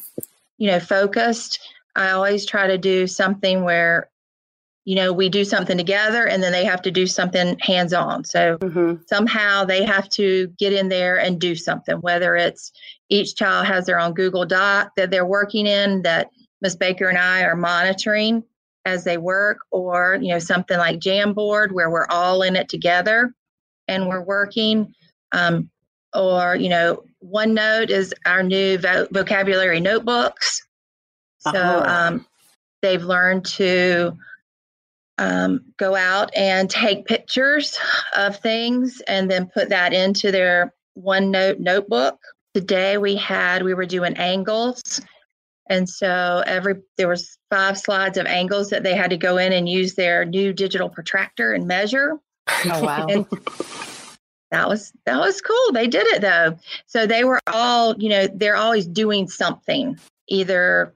you 0.56 0.68
know, 0.68 0.80
focused. 0.80 1.60
I 1.94 2.10
always 2.10 2.46
try 2.46 2.66
to 2.66 2.78
do 2.78 3.06
something 3.06 3.62
where, 3.62 4.08
you 4.88 4.94
know, 4.94 5.12
we 5.12 5.28
do 5.28 5.44
something 5.44 5.76
together, 5.76 6.26
and 6.26 6.42
then 6.42 6.50
they 6.50 6.64
have 6.64 6.80
to 6.80 6.90
do 6.90 7.06
something 7.06 7.58
hands 7.58 7.92
on. 7.92 8.24
So 8.24 8.56
mm-hmm. 8.56 9.02
somehow 9.06 9.66
they 9.66 9.84
have 9.84 10.08
to 10.12 10.46
get 10.58 10.72
in 10.72 10.88
there 10.88 11.20
and 11.20 11.38
do 11.38 11.54
something. 11.56 11.96
Whether 11.96 12.36
it's 12.36 12.72
each 13.10 13.34
child 13.34 13.66
has 13.66 13.84
their 13.84 14.00
own 14.00 14.14
Google 14.14 14.46
Doc 14.46 14.92
that 14.96 15.10
they're 15.10 15.26
working 15.26 15.66
in 15.66 16.00
that 16.04 16.30
Miss 16.62 16.74
Baker 16.74 17.06
and 17.06 17.18
I 17.18 17.42
are 17.42 17.54
monitoring 17.54 18.42
as 18.86 19.04
they 19.04 19.18
work 19.18 19.58
or 19.70 20.16
you 20.22 20.28
know 20.28 20.38
something 20.38 20.78
like 20.78 21.00
jamboard 21.00 21.70
where 21.70 21.90
we're 21.90 22.06
all 22.08 22.40
in 22.40 22.56
it 22.56 22.70
together 22.70 23.34
and 23.88 24.08
we're 24.08 24.24
working 24.24 24.94
um, 25.32 25.68
or 26.14 26.56
you 26.56 26.70
know 26.70 27.04
onenote 27.22 27.90
is 27.90 28.14
our 28.24 28.42
new 28.42 28.78
vo- 28.78 29.06
vocabulary 29.12 29.80
notebooks 29.80 30.66
so 31.40 31.50
uh-huh. 31.50 32.06
um, 32.14 32.26
they've 32.80 33.04
learned 33.04 33.44
to 33.44 34.16
um, 35.18 35.60
go 35.76 35.94
out 35.94 36.30
and 36.34 36.70
take 36.70 37.06
pictures 37.06 37.78
of 38.16 38.36
things 38.36 39.02
and 39.06 39.30
then 39.30 39.50
put 39.52 39.68
that 39.68 39.92
into 39.92 40.30
their 40.30 40.74
onenote 40.96 41.60
notebook 41.60 42.18
today 42.54 42.98
we 42.98 43.14
had 43.14 43.62
we 43.62 43.74
were 43.74 43.86
doing 43.86 44.16
angles 44.16 45.00
and 45.68 45.88
so 45.88 46.42
every 46.46 46.76
there 46.96 47.08
was 47.08 47.38
five 47.50 47.78
slides 47.78 48.18
of 48.18 48.26
angles 48.26 48.70
that 48.70 48.82
they 48.82 48.94
had 48.94 49.10
to 49.10 49.16
go 49.16 49.36
in 49.36 49.52
and 49.52 49.68
use 49.68 49.94
their 49.94 50.24
new 50.24 50.52
digital 50.52 50.88
protractor 50.88 51.52
and 51.52 51.66
measure. 51.66 52.18
Oh 52.64 52.84
wow. 52.84 53.06
and 53.10 53.26
that 54.50 54.68
was 54.68 54.92
that 55.04 55.20
was 55.20 55.40
cool. 55.40 55.72
They 55.72 55.86
did 55.86 56.06
it 56.06 56.22
though. 56.22 56.56
So 56.86 57.06
they 57.06 57.24
were 57.24 57.40
all, 57.46 57.94
you 57.98 58.08
know, 58.08 58.28
they're 58.28 58.56
always 58.56 58.86
doing 58.86 59.28
something, 59.28 59.98
either 60.28 60.94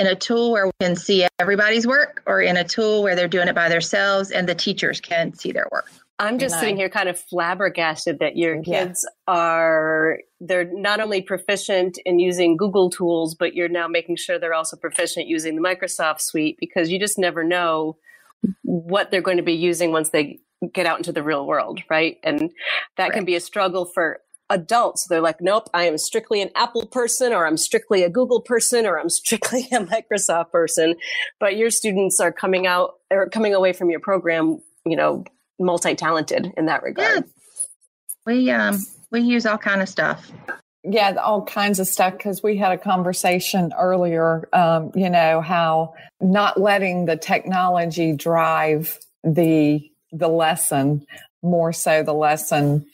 in 0.00 0.06
a 0.06 0.14
tool 0.14 0.50
where 0.50 0.66
we 0.66 0.72
can 0.80 0.96
see 0.96 1.26
everybody's 1.38 1.86
work 1.86 2.22
or 2.26 2.40
in 2.40 2.56
a 2.56 2.64
tool 2.64 3.02
where 3.02 3.14
they're 3.14 3.28
doing 3.28 3.48
it 3.48 3.54
by 3.54 3.68
themselves 3.68 4.30
and 4.30 4.48
the 4.48 4.54
teachers 4.54 4.98
can 4.98 5.34
see 5.34 5.52
their 5.52 5.68
work. 5.70 5.90
I'm 6.18 6.38
just 6.38 6.58
sitting 6.58 6.76
here 6.76 6.90
kind 6.90 7.08
of 7.08 7.18
flabbergasted 7.18 8.18
that 8.18 8.36
your 8.36 8.62
kids 8.62 9.06
yeah. 9.26 9.34
are 9.34 10.18
they're 10.38 10.70
not 10.70 11.00
only 11.00 11.22
proficient 11.22 11.98
in 12.04 12.18
using 12.18 12.58
Google 12.58 12.90
tools, 12.90 13.34
but 13.34 13.54
you're 13.54 13.70
now 13.70 13.88
making 13.88 14.16
sure 14.16 14.38
they're 14.38 14.52
also 14.52 14.76
proficient 14.76 15.28
using 15.28 15.56
the 15.56 15.62
Microsoft 15.62 16.20
suite 16.20 16.56
because 16.60 16.90
you 16.90 16.98
just 16.98 17.18
never 17.18 17.42
know 17.42 17.96
what 18.62 19.10
they're 19.10 19.22
going 19.22 19.38
to 19.38 19.42
be 19.42 19.54
using 19.54 19.92
once 19.92 20.10
they 20.10 20.40
get 20.74 20.84
out 20.84 20.98
into 20.98 21.12
the 21.12 21.22
real 21.22 21.46
world, 21.46 21.80
right? 21.88 22.18
And 22.22 22.50
that 22.98 23.04
right. 23.04 23.12
can 23.12 23.24
be 23.24 23.34
a 23.34 23.40
struggle 23.40 23.86
for 23.86 24.20
adults. 24.50 25.06
They're 25.06 25.20
like, 25.20 25.40
nope, 25.40 25.70
I 25.72 25.84
am 25.84 25.96
strictly 25.96 26.42
an 26.42 26.50
Apple 26.54 26.86
person, 26.86 27.32
or 27.32 27.46
I'm 27.46 27.56
strictly 27.56 28.02
a 28.02 28.10
Google 28.10 28.40
person, 28.40 28.84
or 28.84 28.98
I'm 28.98 29.08
strictly 29.08 29.68
a 29.72 29.80
Microsoft 29.80 30.50
person. 30.50 30.96
But 31.38 31.56
your 31.56 31.70
students 31.70 32.20
are 32.20 32.32
coming 32.32 32.66
out 32.66 32.96
or 33.10 33.28
coming 33.28 33.54
away 33.54 33.72
from 33.72 33.90
your 33.90 34.00
program, 34.00 34.60
you 34.84 34.96
know, 34.96 35.24
multi-talented 35.58 36.52
in 36.56 36.66
that 36.66 36.82
regard. 36.82 37.24
Yeah. 37.24 37.30
We 38.26 38.50
um 38.50 38.78
we 39.10 39.20
use 39.22 39.46
all 39.46 39.58
kind 39.58 39.80
of 39.80 39.88
stuff. 39.88 40.30
Yeah, 40.82 41.14
all 41.16 41.44
kinds 41.44 41.78
of 41.78 41.86
stuff 41.86 42.14
because 42.14 42.42
we 42.42 42.56
had 42.56 42.72
a 42.72 42.78
conversation 42.78 43.72
earlier. 43.78 44.48
Um, 44.52 44.92
you 44.94 45.10
know 45.10 45.40
how 45.40 45.94
not 46.20 46.60
letting 46.60 47.04
the 47.06 47.16
technology 47.16 48.14
drive 48.14 48.98
the 49.22 49.90
the 50.12 50.28
lesson 50.28 51.06
more 51.42 51.72
so 51.72 52.02
the 52.02 52.14
lesson 52.14 52.86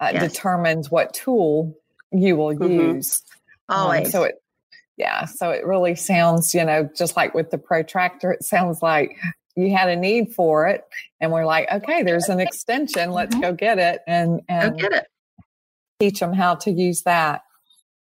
uh, 0.00 0.10
yes. 0.12 0.32
determines 0.32 0.90
what 0.90 1.14
tool 1.14 1.76
you 2.12 2.36
will 2.36 2.54
mm-hmm. 2.54 2.96
use. 2.96 3.22
Always. 3.68 4.06
Um, 4.06 4.10
so 4.10 4.22
it 4.24 4.42
yeah, 4.96 5.26
so 5.26 5.50
it 5.50 5.64
really 5.64 5.94
sounds, 5.94 6.54
you 6.54 6.64
know, 6.64 6.88
just 6.96 7.16
like 7.16 7.32
with 7.32 7.50
the 7.50 7.58
protractor, 7.58 8.32
it 8.32 8.42
sounds 8.42 8.82
like 8.82 9.16
you 9.58 9.76
had 9.76 9.88
a 9.88 9.96
need 9.96 10.32
for 10.32 10.68
it 10.68 10.84
and 11.20 11.32
we're 11.32 11.44
like 11.44 11.70
okay 11.70 12.02
there's 12.02 12.28
an 12.28 12.38
extension 12.38 13.10
let's 13.10 13.34
mm-hmm. 13.34 13.42
go 13.42 13.52
get 13.52 13.78
it 13.78 14.00
and 14.06 14.40
and 14.48 14.72
go 14.72 14.88
get 14.88 14.92
it 14.92 15.06
teach 15.98 16.20
them 16.20 16.32
how 16.32 16.54
to 16.54 16.70
use 16.70 17.02
that 17.02 17.42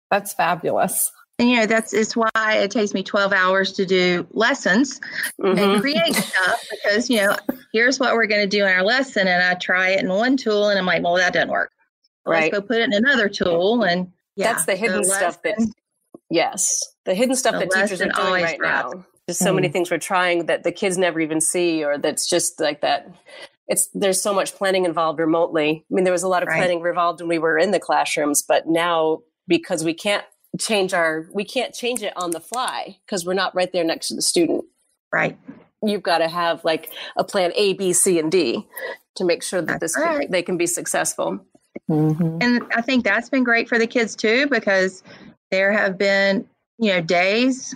that's 0.09 0.33
fabulous 0.33 1.11
and 1.39 1.49
you 1.49 1.57
know 1.57 1.65
that's 1.65 1.93
it's 1.93 2.15
why 2.15 2.29
it 2.35 2.71
takes 2.71 2.93
me 2.93 3.03
12 3.03 3.33
hours 3.33 3.73
to 3.73 3.85
do 3.85 4.25
lessons 4.31 5.01
mm-hmm. 5.41 5.57
and 5.57 5.81
create 5.81 6.15
stuff 6.15 6.65
because 6.71 7.09
you 7.09 7.17
know 7.17 7.35
here's 7.73 7.99
what 7.99 8.13
we're 8.13 8.27
going 8.27 8.41
to 8.41 8.57
do 8.57 8.63
in 8.63 8.71
our 8.71 8.83
lesson 8.83 9.27
and 9.27 9.43
i 9.43 9.53
try 9.55 9.89
it 9.89 9.99
in 9.99 10.09
one 10.09 10.37
tool 10.37 10.69
and 10.69 10.79
i'm 10.79 10.85
like 10.85 11.03
well 11.03 11.15
that 11.15 11.33
doesn't 11.33 11.49
work 11.49 11.71
right. 12.25 12.51
let's 12.51 12.53
go 12.53 12.61
put 12.61 12.77
it 12.77 12.83
in 12.83 12.93
another 12.93 13.29
tool 13.29 13.83
and 13.83 14.11
yeah, 14.35 14.51
that's 14.51 14.65
the 14.65 14.75
hidden 14.75 15.01
the 15.01 15.09
stuff 15.09 15.41
that 15.43 15.55
yes 16.29 16.81
the 17.05 17.13
hidden 17.13 17.35
stuff 17.35 17.53
the 17.53 17.59
that 17.59 17.71
teachers 17.71 18.01
are 18.01 18.09
doing 18.09 18.43
right 18.43 18.59
now 18.61 18.91
just 19.27 19.39
so 19.39 19.51
mm. 19.51 19.55
many 19.55 19.69
things 19.69 19.91
we're 19.91 19.97
trying 19.97 20.45
that 20.45 20.63
the 20.63 20.71
kids 20.71 20.97
never 20.97 21.19
even 21.19 21.39
see 21.41 21.83
or 21.83 21.97
that's 21.97 22.27
just 22.27 22.59
like 22.59 22.81
that 22.81 23.07
it's 23.71 23.87
there's 23.93 24.21
so 24.21 24.33
much 24.33 24.53
planning 24.53 24.83
involved 24.83 25.17
remotely. 25.17 25.85
I 25.89 25.93
mean, 25.93 26.03
there 26.03 26.11
was 26.11 26.23
a 26.23 26.27
lot 26.27 26.43
of 26.43 26.47
Right. 26.47 26.57
planning 26.57 26.85
involved 26.85 27.21
when 27.21 27.29
we 27.29 27.39
were 27.39 27.57
in 27.57 27.71
the 27.71 27.79
classrooms, 27.79 28.41
but 28.41 28.67
now 28.67 29.19
because 29.47 29.85
we 29.85 29.93
can't 29.93 30.25
change 30.59 30.93
our 30.93 31.29
we 31.33 31.45
can't 31.45 31.73
change 31.73 32.03
it 32.03 32.11
on 32.17 32.31
the 32.31 32.41
fly 32.41 32.97
because 33.05 33.25
we're 33.25 33.33
not 33.33 33.55
right 33.55 33.71
there 33.71 33.85
next 33.85 34.09
to 34.09 34.15
the 34.15 34.21
student. 34.21 34.65
Right. 35.13 35.37
You've 35.81 36.03
got 36.03 36.17
to 36.17 36.27
have 36.27 36.65
like 36.65 36.91
a 37.15 37.23
plan 37.23 37.53
A, 37.55 37.71
B, 37.73 37.93
C, 37.93 38.19
and 38.19 38.29
D 38.29 38.67
to 39.15 39.23
make 39.23 39.41
sure 39.41 39.61
that 39.61 39.79
That's 39.79 39.95
this 39.95 39.95
can- 39.95 40.17
right. 40.17 40.29
they 40.29 40.41
can 40.41 40.57
be 40.57 40.67
successful. 40.67 41.39
Mhm. 41.91 42.41
And 42.41 42.63
I 42.75 42.81
think 42.81 43.03
that's 43.03 43.29
been 43.29 43.43
great 43.43 43.67
for 43.67 43.77
the 43.77 43.87
kids 43.87 44.15
too, 44.15 44.47
because 44.47 45.03
there 45.51 45.71
have 45.71 45.97
been, 45.97 46.47
you 46.79 46.91
know, 46.93 47.01
days, 47.01 47.75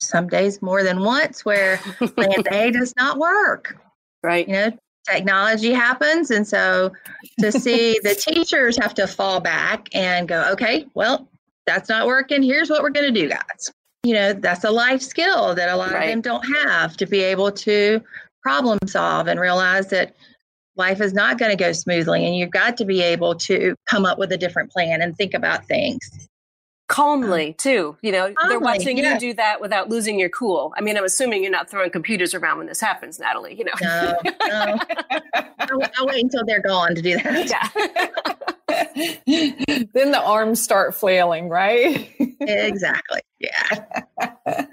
some 0.00 0.28
days 0.28 0.62
more 0.62 0.82
than 0.82 1.00
once, 1.00 1.44
where 1.44 1.76
plan 2.16 2.42
A 2.50 2.70
does 2.70 2.94
not 2.96 3.18
work. 3.18 3.76
Right. 4.22 4.48
You 4.48 4.54
know, 4.54 4.78
technology 5.08 5.72
happens. 5.72 6.30
And 6.30 6.46
so 6.48 6.92
to 7.40 7.52
see 7.52 7.98
the 8.02 8.14
teachers 8.32 8.78
have 8.78 8.94
to 8.94 9.06
fall 9.06 9.40
back 9.40 9.88
and 9.94 10.26
go, 10.26 10.50
okay, 10.52 10.86
well, 10.94 11.28
that's 11.66 11.88
not 11.88 12.06
working. 12.06 12.42
Here's 12.42 12.70
what 12.70 12.82
we're 12.82 12.90
going 12.90 13.12
to 13.12 13.20
do, 13.20 13.28
guys. 13.28 13.70
You 14.02 14.14
know, 14.14 14.32
that's 14.32 14.64
a 14.64 14.70
life 14.70 15.02
skill 15.02 15.54
that 15.54 15.68
a 15.68 15.76
lot 15.76 15.92
Right. 15.92 16.04
of 16.04 16.10
them 16.10 16.20
don't 16.20 16.42
have 16.66 16.96
to 16.98 17.06
be 17.06 17.20
able 17.20 17.50
to 17.52 18.02
problem 18.42 18.78
solve 18.86 19.28
and 19.28 19.40
realize 19.40 19.88
that 19.88 20.14
life 20.76 21.00
is 21.00 21.12
not 21.12 21.38
going 21.38 21.50
to 21.50 21.56
go 21.56 21.72
smoothly 21.72 22.26
and 22.26 22.36
you've 22.36 22.50
got 22.50 22.76
to 22.78 22.84
be 22.84 23.02
able 23.02 23.34
to 23.36 23.74
come 23.86 24.04
up 24.04 24.18
with 24.18 24.32
a 24.32 24.36
different 24.36 24.70
plan 24.70 25.02
and 25.02 25.16
think 25.16 25.34
about 25.34 25.66
things. 25.66 26.28
Calmly 26.86 27.54
too. 27.54 27.96
You 28.02 28.12
know, 28.12 28.26
they're 28.26 28.34
Calmly, 28.34 28.58
watching 28.58 28.98
yeah. 28.98 29.14
you 29.14 29.20
do 29.20 29.34
that 29.34 29.60
without 29.60 29.88
losing 29.88 30.18
your 30.18 30.28
cool. 30.28 30.74
I 30.76 30.82
mean, 30.82 30.98
I'm 30.98 31.04
assuming 31.04 31.42
you're 31.42 31.50
not 31.50 31.70
throwing 31.70 31.90
computers 31.90 32.34
around 32.34 32.58
when 32.58 32.66
this 32.66 32.80
happens, 32.80 33.18
Natalie. 33.18 33.54
You 33.54 33.64
know. 33.64 33.72
No, 33.80 34.16
no. 34.24 34.78
I'll, 35.58 35.80
I'll 35.96 36.06
wait 36.06 36.24
until 36.24 36.44
they're 36.44 36.60
gone 36.60 36.94
to 36.94 37.00
do 37.00 37.16
that. 37.16 37.48
yeah. 37.48 38.24
then 39.94 40.10
the 40.10 40.20
arms 40.22 40.62
start 40.62 40.94
flailing, 40.94 41.48
right? 41.48 42.10
Exactly. 42.40 43.20
Yeah. 43.38 43.84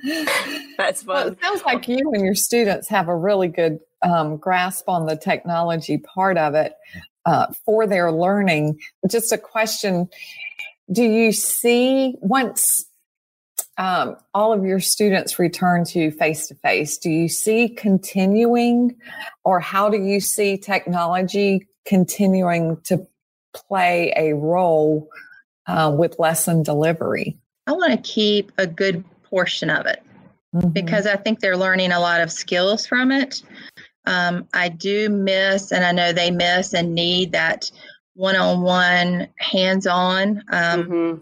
That's 0.77 1.05
Well, 1.05 1.23
fun. 1.23 1.33
it 1.33 1.41
sounds 1.41 1.63
like 1.63 1.87
you 1.87 2.11
and 2.13 2.25
your 2.25 2.35
students 2.35 2.89
have 2.89 3.07
a 3.07 3.15
really 3.15 3.47
good 3.47 3.79
um, 4.03 4.37
grasp 4.37 4.87
on 4.89 5.05
the 5.05 5.15
technology 5.15 5.97
part 5.97 6.37
of 6.37 6.55
it 6.55 6.73
uh, 7.25 7.47
for 7.65 7.87
their 7.87 8.11
learning. 8.11 8.79
Just 9.09 9.31
a 9.31 9.37
question 9.37 10.09
Do 10.91 11.03
you 11.03 11.31
see 11.31 12.15
once 12.21 12.85
um, 13.77 14.17
all 14.33 14.53
of 14.53 14.65
your 14.65 14.79
students 14.79 15.39
return 15.39 15.85
to 15.85 16.11
face 16.11 16.47
to 16.47 16.55
face, 16.55 16.97
do 16.97 17.09
you 17.09 17.29
see 17.29 17.69
continuing 17.69 18.95
or 19.43 19.59
how 19.59 19.89
do 19.89 19.97
you 19.97 20.19
see 20.19 20.57
technology 20.57 21.67
continuing 21.85 22.79
to 22.83 23.07
play 23.53 24.13
a 24.15 24.33
role 24.33 25.09
uh, 25.67 25.93
with 25.97 26.19
lesson 26.19 26.63
delivery? 26.63 27.37
I 27.65 27.71
want 27.71 27.91
to 27.91 27.97
keep 27.97 28.51
a 28.57 28.67
good 28.67 29.03
portion 29.23 29.69
of 29.69 29.85
it. 29.85 30.03
Mhm. 30.53 30.73
because 30.73 31.07
I 31.07 31.15
think 31.15 31.39
they're 31.39 31.55
learning 31.55 31.93
a 31.93 31.99
lot 32.01 32.19
of 32.19 32.29
skills 32.29 32.85
from 32.85 33.11
it. 33.11 33.41
Um, 34.05 34.47
I 34.53 34.69
do 34.69 35.09
miss, 35.09 35.71
and 35.71 35.83
I 35.85 35.91
know 35.91 36.11
they 36.11 36.31
miss 36.31 36.73
and 36.73 36.95
need 36.95 37.31
that 37.33 37.71
one-on-one, 38.15 39.27
hands-on 39.37 40.43
um, 40.51 40.83
Mhm. 40.83 41.19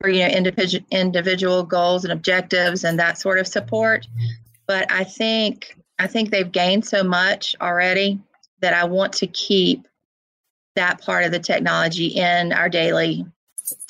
for 0.00 0.08
you 0.08 0.20
know 0.20 0.28
individual 0.34 0.84
individual 0.90 1.62
goals 1.62 2.04
and 2.04 2.12
objectives 2.12 2.84
and 2.84 2.98
that 2.98 3.18
sort 3.18 3.38
of 3.38 3.46
support. 3.46 4.06
But 4.66 4.90
I 4.90 5.04
think 5.04 5.76
I 5.98 6.06
think 6.06 6.30
they've 6.30 6.50
gained 6.50 6.86
so 6.86 7.02
much 7.02 7.54
already 7.60 8.18
that 8.60 8.72
I 8.74 8.84
want 8.84 9.12
to 9.14 9.26
keep 9.26 9.86
that 10.76 11.00
part 11.02 11.24
of 11.24 11.32
the 11.32 11.38
technology 11.40 12.06
in 12.06 12.52
our 12.52 12.68
daily 12.68 13.26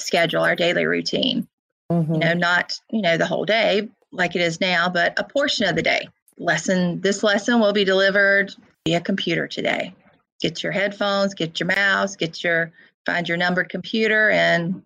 schedule, 0.00 0.42
our 0.42 0.56
daily 0.56 0.86
routine 0.86 1.46
Mhm. 1.92 2.14
you 2.14 2.18
know 2.20 2.34
not 2.34 2.78
you 2.90 3.02
know 3.02 3.16
the 3.16 3.26
whole 3.26 3.44
day 3.44 3.88
like 4.12 4.34
it 4.36 4.42
is 4.42 4.60
now 4.60 4.88
but 4.88 5.18
a 5.18 5.24
portion 5.24 5.66
of 5.68 5.74
the 5.74 5.82
day 5.82 6.08
lesson 6.40 7.00
this 7.00 7.22
lesson 7.22 7.60
will 7.60 7.72
be 7.72 7.84
delivered 7.84 8.52
via 8.86 9.00
computer 9.00 9.46
today 9.46 9.94
get 10.40 10.62
your 10.62 10.72
headphones 10.72 11.34
get 11.34 11.60
your 11.60 11.66
mouse 11.66 12.16
get 12.16 12.42
your 12.42 12.72
find 13.06 13.28
your 13.28 13.36
numbered 13.36 13.68
computer 13.68 14.30
and 14.30 14.82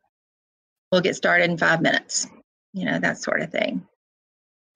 we'll 0.91 1.01
get 1.01 1.17
started 1.17 1.49
in 1.49 1.57
five 1.57 1.81
minutes 1.81 2.27
you 2.73 2.85
know 2.85 2.99
that 2.99 3.19
sort 3.19 3.41
of 3.41 3.51
thing 3.51 3.87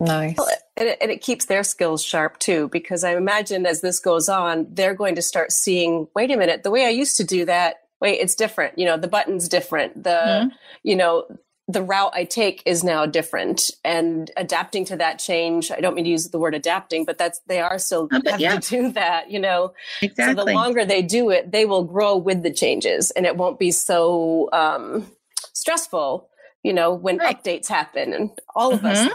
Nice. 0.01 0.37
Well, 0.39 0.49
and 0.77 0.89
it, 0.91 0.99
and 1.01 1.11
it 1.11 1.23
keeps 1.23 1.47
their 1.47 1.65
skills 1.65 2.05
sharp 2.05 2.39
too, 2.39 2.69
because 2.69 3.03
I 3.03 3.17
imagine 3.17 3.67
as 3.67 3.81
this 3.81 3.99
goes 3.99 4.29
on, 4.29 4.67
they're 4.71 4.95
going 4.95 5.17
to 5.17 5.23
start 5.23 5.51
seeing, 5.51 6.07
wait 6.15 6.31
a 6.31 6.37
minute, 6.37 6.63
the 6.63 6.71
way 6.71 6.87
I 6.87 6.91
used 6.91 7.17
to 7.17 7.25
do 7.25 7.45
that, 7.47 7.77
wait, 8.01 8.21
it's 8.21 8.37
different. 8.37 8.79
You 8.79 8.87
know, 8.87 8.97
the 8.97 9.09
button's 9.09 9.49
different. 9.49 10.05
The, 10.05 10.11
Mhm. 10.11 10.51
you 10.85 10.95
know, 10.95 11.27
the 11.71 11.83
route 11.83 12.13
I 12.15 12.25
take 12.25 12.63
is 12.65 12.83
now 12.83 13.05
different 13.05 13.71
and 13.85 14.31
adapting 14.39 14.87
to 14.87 14.97
that 14.97 15.19
change. 15.19 15.71
I 15.71 15.81
don't 15.81 15.95
mean 15.95 16.05
to 16.07 16.11
use 16.11 16.29
the 16.31 16.39
word 16.39 16.55
adapting, 16.55 17.05
but 17.05 17.19
that's, 17.19 17.41
they 17.47 17.61
are 17.61 17.79
still 17.79 18.09
but 18.09 18.27
having 18.27 18.41
yeah. 18.41 18.59
to 18.59 18.71
do 18.71 18.93
that, 18.93 19.31
you 19.31 19.39
know. 19.39 19.75
Exactly. 20.01 20.35
So 20.35 20.45
the 20.47 20.53
longer 20.55 20.87
they 20.87 21.03
do 21.03 21.29
it, 21.29 21.53
they 21.53 21.67
will 21.67 21.85
grow 21.85 22.17
with 22.17 22.43
the 22.43 22.51
changes 22.51 23.11
and 23.11 23.27
it 23.27 23.37
won't 23.37 23.59
be 23.59 23.71
so 23.71 24.49
um, 24.53 25.07
stressful, 25.53 26.29
you 26.63 26.73
know, 26.73 26.95
when 26.95 27.19
Right. 27.19 27.43
updates 27.43 27.69
happen 27.69 28.15
and 28.15 28.31
all 28.57 28.73
of 28.73 28.85
us 28.85 29.07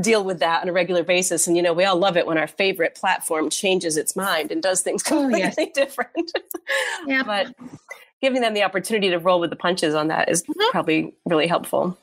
deal 0.00 0.24
with 0.24 0.38
that 0.38 0.62
on 0.62 0.68
a 0.68 0.72
regular 0.72 1.02
basis. 1.02 1.46
And, 1.46 1.56
you 1.56 1.62
know, 1.62 1.74
we 1.74 1.84
all 1.84 1.96
love 1.96 2.16
it 2.16 2.26
when 2.26 2.38
our 2.38 2.46
favorite 2.46 2.94
platform 2.94 3.50
changes 3.50 3.96
its 3.98 4.16
mind 4.16 4.50
and 4.50 4.62
does 4.62 4.80
things 4.80 5.02
Oh, 5.06 5.10
completely 5.20 5.40
yes. 5.40 5.56
different. 5.74 6.32
yeah 7.06 7.22
but 7.22 7.52
giving 8.20 8.40
them 8.40 8.54
the 8.54 8.62
opportunity 8.62 9.10
to 9.10 9.18
roll 9.18 9.40
with 9.40 9.50
the 9.50 9.56
punches 9.56 9.94
on 9.94 10.08
that 10.08 10.28
is 10.28 10.42
Mhm. 10.44 10.70
probably 10.70 11.14
really 11.26 11.46
helpful. 11.46 11.96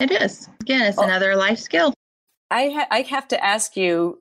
it 0.00 0.10
is 0.10 0.48
again 0.60 0.82
it's 0.82 0.98
Oh. 0.98 1.02
another 1.02 1.36
life 1.36 1.58
skill 1.58 1.94
I, 2.50 2.68
ha- 2.70 2.88
I 2.90 3.02
have 3.02 3.28
to 3.28 3.42
ask 3.44 3.76
you 3.76 4.18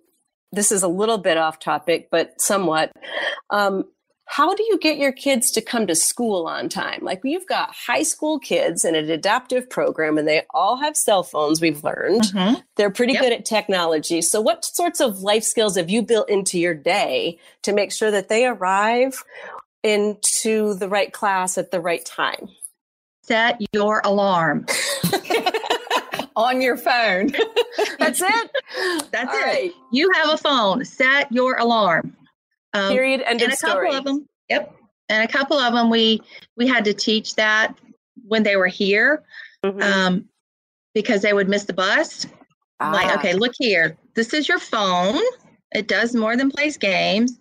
this 0.54 0.72
is 0.72 0.84
a 0.84 0.88
little 0.88 1.18
bit 1.18 1.38
off 1.38 1.60
topic, 1.60 2.10
but 2.12 2.40
somewhat. 2.42 2.92
Um, 3.50 3.86
how 4.26 4.54
do 4.56 4.64
you 4.64 4.78
get 4.80 4.98
your 4.98 5.12
kids 5.12 5.52
to 5.52 5.62
come 5.62 5.88
to 5.88 5.96
school 5.96 6.46
on 6.48 6.70
time? 6.70 7.00
Like 7.04 7.22
you've 7.26 7.48
got 7.48 7.74
high 7.74 8.04
school 8.04 8.38
kids 8.40 8.86
in 8.86 8.96
an 8.96 9.10
adaptive 9.10 9.70
program 9.70 10.18
and 10.18 10.26
they 10.28 10.44
all 10.54 10.78
have 10.78 10.96
cell 10.96 11.24
phones, 11.24 11.60
we've 11.62 11.84
learned. 11.84 12.22
Mhm. 12.34 12.64
They're 12.78 12.90
pretty 12.90 13.14
Yep. 13.14 13.22
good 13.22 13.34
at 13.34 13.46
technology. 13.46 14.22
So, 14.22 14.40
what 14.40 14.64
sorts 14.64 15.02
of 15.02 15.22
life 15.22 15.44
skills 15.44 15.76
have 15.76 15.90
you 15.90 16.02
built 16.02 16.30
into 16.30 16.58
your 16.60 16.74
day 16.74 17.38
to 17.64 17.74
make 17.74 17.92
sure 17.92 18.12
that 18.12 18.30
they 18.30 18.46
arrive 18.46 19.24
into 19.84 20.74
the 20.76 20.88
right 20.90 21.12
class 21.12 21.58
at 21.58 21.72
the 21.72 21.80
right 21.80 22.06
time? 22.06 22.50
set 23.24 23.62
your 23.72 24.02
alarm 24.04 24.66
On 26.36 26.60
your 26.60 26.76
phone. 26.76 27.32
That's 28.00 28.20
it. 28.22 28.52
That's 29.12 29.32
All 29.32 29.40
it. 29.40 29.44
right. 29.46 29.72
you 29.92 30.10
have 30.16 30.30
a 30.32 30.38
phone 30.38 30.84
set 30.86 31.32
your 31.32 31.58
alarm 31.58 32.16
um, 32.74 32.92
Period. 32.92 33.22
End 33.26 33.42
and 33.42 33.54
a 33.54 33.58
couple 33.58 33.94
of 33.94 34.04
them 34.06 34.28
yep 34.50 34.74
and 35.10 35.24
a 35.24 35.32
couple 35.32 35.58
of 35.58 35.74
them 35.74 35.90
we 35.92 36.22
we 36.58 36.68
had 36.68 36.84
to 36.86 36.94
teach 36.94 37.36
that 37.36 37.78
when 38.28 38.42
they 38.44 38.56
were 38.56 38.68
here 38.68 39.24
Mhm. 39.64 39.84
um, 39.84 40.26
because 40.96 41.22
they 41.22 41.34
would 41.34 41.48
miss 41.48 41.66
the 41.66 41.74
bus 41.74 42.26
I'm 42.80 42.92
like 42.94 43.08
Ah. 43.08 43.20
okay 43.20 43.34
look 43.34 43.54
here 43.60 43.98
this 44.16 44.34
is 44.34 44.48
your 44.48 44.60
phone 44.60 45.22
it 45.76 45.88
does 45.88 46.16
more 46.16 46.36
than 46.36 46.50
plays 46.50 46.76
games 46.78 47.38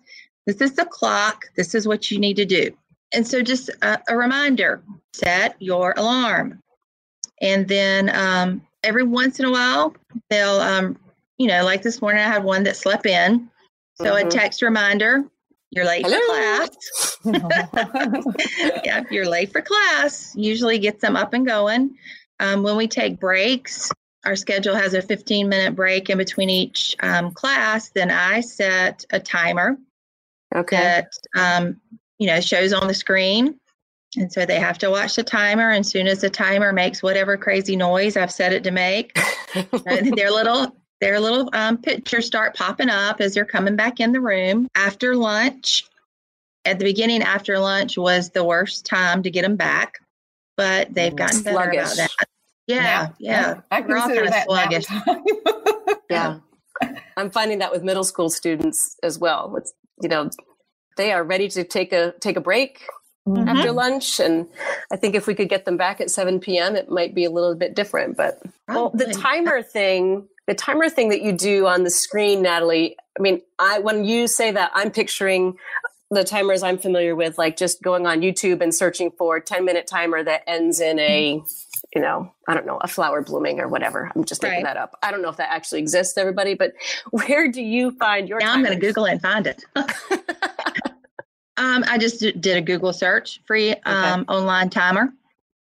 this 0.47 0.61
is 0.61 0.73
the 0.73 0.85
clock 0.85 1.45
this 1.55 1.73
is 1.75 1.87
what 1.87 2.09
you 2.11 2.19
need 2.19 2.35
to 2.35 2.45
do 2.45 2.71
and 3.13 3.27
so 3.27 3.41
just 3.41 3.69
a, 3.81 3.99
a 4.09 4.17
reminder 4.17 4.81
set 5.13 5.55
your 5.59 5.93
alarm 5.97 6.59
and 7.41 7.67
then 7.67 8.09
um, 8.15 8.61
every 8.83 9.03
once 9.03 9.39
in 9.39 9.45
a 9.45 9.51
while 9.51 9.93
they'll 10.29 10.59
um, 10.59 10.97
you 11.37 11.47
know 11.47 11.63
like 11.63 11.81
this 11.81 12.01
morning 12.01 12.21
i 12.21 12.27
had 12.27 12.43
one 12.43 12.63
that 12.63 12.75
slept 12.75 13.05
in 13.05 13.49
so 13.95 14.15
a 14.15 14.23
Mhm. 14.23 14.29
text 14.29 14.61
reminder 14.61 15.23
you're 15.71 15.85
late 15.85 16.05
Hello. 16.05 16.17
for 16.19 16.25
class 16.25 17.17
yeah, 18.83 19.03
you're 19.11 19.27
late 19.29 19.51
for 19.51 19.61
class, 19.61 20.33
usually 20.35 20.79
gets 20.79 21.01
them 21.01 21.15
up 21.15 21.33
and 21.33 21.45
going. 21.45 21.95
Um, 22.39 22.63
when 22.63 22.75
we 22.75 22.87
take 22.87 23.19
breaks, 23.19 23.91
our 24.25 24.35
schedule 24.35 24.75
has 24.75 24.93
a 24.95 25.01
15 25.03 25.47
minute 25.47 25.75
break 25.75 26.09
in 26.09 26.17
between 26.17 26.49
each 26.49 26.95
um, 27.01 27.31
class. 27.31 27.89
Then 27.89 28.09
I 28.09 28.41
set 28.41 29.05
a 29.11 29.19
timer 29.19 29.77
Okay. 30.55 30.77
that 30.77 31.13
um, 31.37 31.79
you 32.19 32.27
know 32.27 32.41
shows 32.41 32.73
on 32.73 32.87
the 32.87 32.93
screen, 32.93 33.59
and 34.17 34.31
so 34.31 34.45
they 34.45 34.59
have 34.59 34.77
to 34.79 34.89
watch 34.89 35.15
the 35.15 35.23
timer. 35.23 35.69
And 35.69 35.85
soon 35.85 36.07
as 36.07 36.21
the 36.21 36.29
timer 36.29 36.73
makes 36.73 37.01
whatever 37.01 37.37
crazy 37.37 37.75
noise 37.75 38.17
I've 38.17 38.31
set 38.31 38.53
it 38.53 38.63
to 38.63 38.71
make, 38.71 39.17
their 39.85 40.31
little 40.31 40.75
their 40.99 41.19
little 41.19 41.49
um, 41.53 41.77
pictures 41.77 42.27
start 42.27 42.55
popping 42.55 42.89
up 42.89 43.21
as 43.21 43.33
they're 43.33 43.45
coming 43.45 43.75
back 43.75 43.99
in 43.99 44.11
the 44.11 44.21
room 44.21 44.67
after 44.75 45.15
lunch. 45.15 45.85
At 46.63 46.77
the 46.77 46.85
beginning, 46.85 47.23
after 47.23 47.57
lunch 47.57 47.97
was 47.97 48.29
the 48.29 48.43
worst 48.43 48.85
time 48.85 49.23
to 49.23 49.31
get 49.31 49.41
them 49.41 49.55
back, 49.55 49.99
but 50.57 50.93
they've 50.93 51.15
gotten 51.15 51.41
better 51.41 51.57
about 51.71 51.87
Sluggish. 51.87 51.97
that. 51.97 52.27
Yeah, 52.67 53.09
yeah. 53.19 53.61
I 53.71 53.81
We're 53.81 53.97
all 53.97 54.07
kind 54.07 54.19
of 54.19 54.27
that 54.27 54.45
sluggish. 54.45 54.85
yeah. 56.09 56.39
I'm 57.17 57.29
finding 57.29 57.59
that 57.59 57.71
with 57.71 57.83
middle 57.83 58.03
school 58.03 58.29
students 58.29 58.95
as 59.03 59.19
well. 59.19 59.55
It's, 59.57 59.73
you 60.01 60.09
know, 60.09 60.29
they 60.97 61.11
are 61.11 61.23
ready 61.23 61.47
to 61.49 61.63
take 61.63 61.93
a 61.93 62.13
take 62.19 62.37
a 62.37 62.41
break 62.41 62.83
mm-hmm. 63.27 63.47
after 63.47 63.71
lunch. 63.71 64.19
And 64.19 64.47
I 64.91 64.97
think 64.97 65.15
if 65.15 65.27
we 65.27 65.35
could 65.35 65.49
get 65.49 65.65
them 65.65 65.77
back 65.77 66.01
at 66.01 66.11
7 66.11 66.39
p.m., 66.39 66.75
it 66.75 66.89
might 66.89 67.15
be 67.15 67.25
a 67.25 67.29
little 67.29 67.55
bit 67.55 67.75
different. 67.75 68.17
But 68.17 68.41
well, 68.67 68.91
the 68.93 69.13
timer 69.13 69.61
thing, 69.61 70.27
the 70.47 70.55
timer 70.55 70.89
thing 70.89 71.09
that 71.09 71.21
you 71.21 71.31
do 71.31 71.67
on 71.67 71.83
the 71.83 71.89
screen, 71.89 72.41
Natalie, 72.41 72.95
I 73.17 73.21
mean, 73.21 73.41
I 73.59 73.79
when 73.79 74.05
you 74.05 74.27
say 74.27 74.51
that, 74.51 74.71
I'm 74.73 74.91
picturing 74.91 75.57
the 76.11 76.23
timers 76.25 76.61
I'm 76.61 76.77
familiar 76.77 77.15
with, 77.15 77.37
like 77.37 77.55
just 77.55 77.81
going 77.81 78.05
on 78.05 78.19
YouTube 78.21 78.61
and 78.61 78.75
searching 78.75 79.11
for 79.11 79.39
10 79.39 79.63
minute 79.63 79.87
timer 79.87 80.21
that 80.21 80.43
ends 80.45 80.81
in 80.81 80.99
a, 80.99 81.41
you 81.93 82.01
know, 82.01 82.31
I 82.47 82.53
don't 82.53 82.65
know, 82.65 82.77
a 82.77 82.87
flower 82.87 83.21
blooming 83.21 83.59
or 83.59 83.67
whatever. 83.67 84.11
I'm 84.15 84.23
just 84.23 84.41
making 84.41 84.63
right. 84.63 84.75
that 84.75 84.77
up. 84.77 84.97
I 85.03 85.11
don't 85.11 85.21
know 85.21 85.29
if 85.29 85.37
that 85.37 85.51
actually 85.51 85.79
exists, 85.79 86.17
everybody, 86.17 86.53
but 86.53 86.73
where 87.11 87.49
do 87.49 87.61
you 87.61 87.91
find 87.91 88.29
your 88.29 88.39
Now 88.39 88.53
timers? 88.53 88.57
I'm 88.57 88.63
going 88.65 88.79
to 88.79 88.85
Google 88.85 89.05
it 89.05 89.11
and 89.11 89.21
find 89.21 89.47
it. 89.47 89.63
um, 91.57 91.83
I 91.87 91.97
just 91.97 92.19
did 92.19 92.57
a 92.57 92.61
Google 92.61 92.93
search, 92.93 93.41
free 93.45 93.75
um, 93.85 94.21
okay. 94.21 94.33
online 94.33 94.69
timer. 94.69 95.13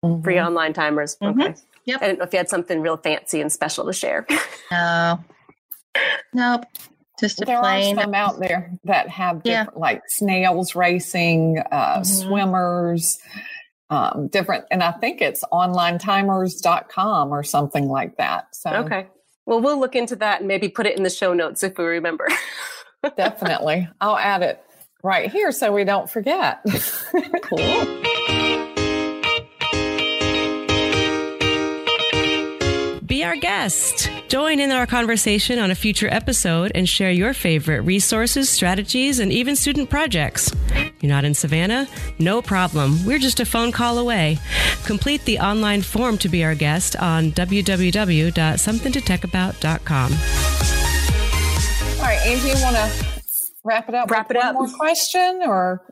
Mm-hmm. 0.04 0.22
Free 0.22 0.40
online 0.40 0.72
timers. 0.72 1.16
Mm-hmm. 1.22 1.40
Okay. 1.40 1.54
Yep. 1.84 2.02
I 2.02 2.06
didn't 2.06 2.18
know 2.18 2.24
if 2.24 2.32
you 2.32 2.38
had 2.38 2.48
something 2.48 2.80
real 2.80 2.96
fancy 2.96 3.40
and 3.40 3.50
special 3.50 3.86
to 3.86 3.92
share. 3.92 4.26
no. 4.70 5.24
Nope. 6.34 6.64
Just 7.18 7.40
a 7.40 7.44
there 7.46 7.60
plain. 7.60 7.96
are 7.96 8.02
some 8.02 8.14
out 8.14 8.38
there 8.40 8.70
that 8.84 9.08
have 9.08 9.42
different, 9.42 9.70
yeah. 9.72 9.80
like 9.80 10.02
snails 10.08 10.74
racing, 10.74 11.62
uh, 11.70 12.00
mm-hmm. 12.00 12.02
swimmers, 12.02 13.18
um, 13.90 14.29
different. 14.29 14.64
And 14.70 14.83
I 14.83 14.92
think 14.92 15.20
it's 15.20 15.44
onlinetimers.com 15.53 17.33
or 17.33 17.42
something 17.42 17.88
like 17.88 18.16
that. 18.16 18.55
So, 18.55 18.70
okay. 18.70 19.07
Well, 19.44 19.61
we'll 19.61 19.79
look 19.79 19.94
into 19.94 20.16
that 20.16 20.40
and 20.40 20.49
maybe 20.49 20.68
put 20.68 20.87
it 20.87 20.96
in 20.96 21.05
the 21.05 21.11
show 21.11 21.33
notes 21.33 21.62
if 21.62 21.79
we 21.79 21.85
remember. 21.85 22.29
definitely. 23.16 23.88
I'll 24.01 24.18
add 24.18 24.42
it 24.42 24.61
right 25.03 25.31
here 25.31 25.53
so 25.53 25.72
we 25.72 25.85
don't 25.85 26.11
forget. 26.11 26.61
cool. 27.42 27.87
Be 33.07 33.22
our 33.22 33.37
guest. 33.37 34.11
Join 34.28 34.58
in 34.58 34.72
our 34.72 34.88
conversation 34.88 35.60
on 35.60 35.70
a 35.70 35.76
future 35.76 36.08
episode 36.10 36.72
and 36.74 36.88
share 36.88 37.12
your 37.12 37.32
favorite 37.32 37.82
resources, 37.82 38.48
strategies, 38.48 39.20
and 39.20 39.32
even 39.32 39.54
student 39.54 39.88
projects. 39.88 40.52
You're 41.00 41.10
not 41.10 41.24
in 41.24 41.32
Savannah? 41.32 41.86
No 42.18 42.42
problem. 42.42 43.06
We're 43.06 43.20
just 43.20 43.38
a 43.38 43.44
phone 43.44 43.70
call 43.70 43.98
away. 43.98 44.38
Complete 44.84 45.24
the 45.26 45.38
online 45.38 45.82
form 45.82 46.18
to 46.18 46.28
be 46.28 46.42
our 46.42 46.56
guest 46.56 46.96
on 46.96 47.30
www.somethingtotechAbout.com. 47.32 50.12
All 51.98 52.02
right, 52.02 52.18
Angie, 52.26 52.48
you 52.48 52.54
want 52.64 52.74
to 52.74 52.90
wrap 53.62 53.88
it 53.88 53.94
up? 53.94 54.10
Wrap 54.10 54.28
it 54.32 54.36
up. 54.36 54.56
One 54.56 54.68
more 54.68 54.76
question, 54.76 55.42
or 55.46 55.84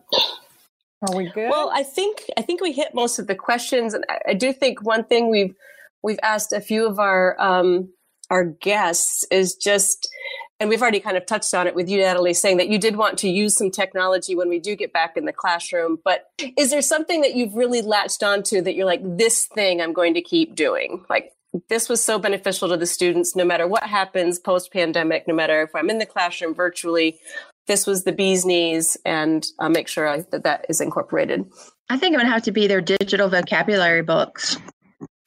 are 1.03 1.17
we 1.17 1.31
good? 1.31 1.51
Well, 1.51 1.71
I 1.73 1.85
think 1.85 2.25
I 2.37 2.43
think 2.43 2.61
we 2.61 2.73
hit 2.73 2.95
most 2.95 3.21
of 3.21 3.29
the 3.29 3.37
questions, 3.37 3.95
and 3.95 4.05
I, 4.09 4.19
I 4.31 4.35
do 4.35 4.53
think 4.53 4.85
one 4.85 5.05
thing 5.05 5.31
we've 5.31 5.55
we've 6.03 6.19
asked 6.23 6.53
a 6.53 6.61
few 6.61 6.85
of 6.87 6.99
our 6.99 7.41
um, 7.41 7.93
our 8.35 8.45
guests 8.45 9.25
is 9.31 9.55
just 9.55 10.09
and 10.59 10.69
we've 10.69 10.83
already 10.83 10.99
kind 10.99 11.17
of 11.17 11.25
touched 11.25 11.55
on 11.55 11.69
it 11.69 11.75
with 11.75 11.89
you 11.89 11.99
natalie 11.99 12.35
saying 12.35 12.57
that 12.57 12.69
you 12.69 12.79
did 12.79 12.97
want 12.97 13.17
to 13.17 13.29
use 13.29 13.57
some 13.57 13.71
technology 13.71 14.35
when 14.35 14.49
we 14.49 14.59
do 14.59 14.75
get 14.75 14.93
back 14.93 15.17
in 15.17 15.25
the 15.25 15.33
classroom 15.33 15.99
but 16.05 16.27
is 16.59 16.71
there 16.71 16.83
something 16.83 17.21
that 17.21 17.37
you've 17.37 17.55
really 17.55 17.81
latched 17.81 18.25
onto 18.25 18.61
that 18.61 18.75
you're 18.75 18.85
like 18.85 19.01
this 19.17 19.47
thing 19.47 19.81
i'm 19.81 19.93
going 19.93 20.15
to 20.15 20.21
keep 20.21 20.57
doing? 20.57 21.05
Like 21.09 21.33
this 21.69 21.89
was 21.89 22.03
so 22.03 22.19
beneficial 22.19 22.69
to 22.69 22.77
the 22.77 22.87
students 22.87 23.37
no 23.37 23.45
matter 23.45 23.69
what 23.69 23.85
happens 23.85 24.41
post 24.41 24.73
pandemic 24.73 25.29
no 25.29 25.35
matter 25.35 25.63
if 25.63 25.71
i'm 25.77 25.89
in 25.89 25.99
the 25.99 26.07
classroom 26.07 26.53
virtually 26.53 27.17
this 27.69 27.87
was 27.87 28.03
the 28.03 28.13
bee's 28.13 28.45
knees 28.45 28.97
and 29.05 29.47
i'll 29.61 29.71
make 29.71 29.87
sure 29.87 30.09
I, 30.09 30.25
that 30.33 30.43
that 30.43 30.67
is 30.69 30.81
incorporated. 30.81 31.47
I 31.89 31.99
think 31.99 32.15
it 32.15 32.17
would 32.17 32.27
have 32.27 32.43
to 32.43 32.53
be 32.53 32.67
their 32.67 32.81
digital 32.81 33.29
vocabulary 33.29 34.03
books. 34.03 34.57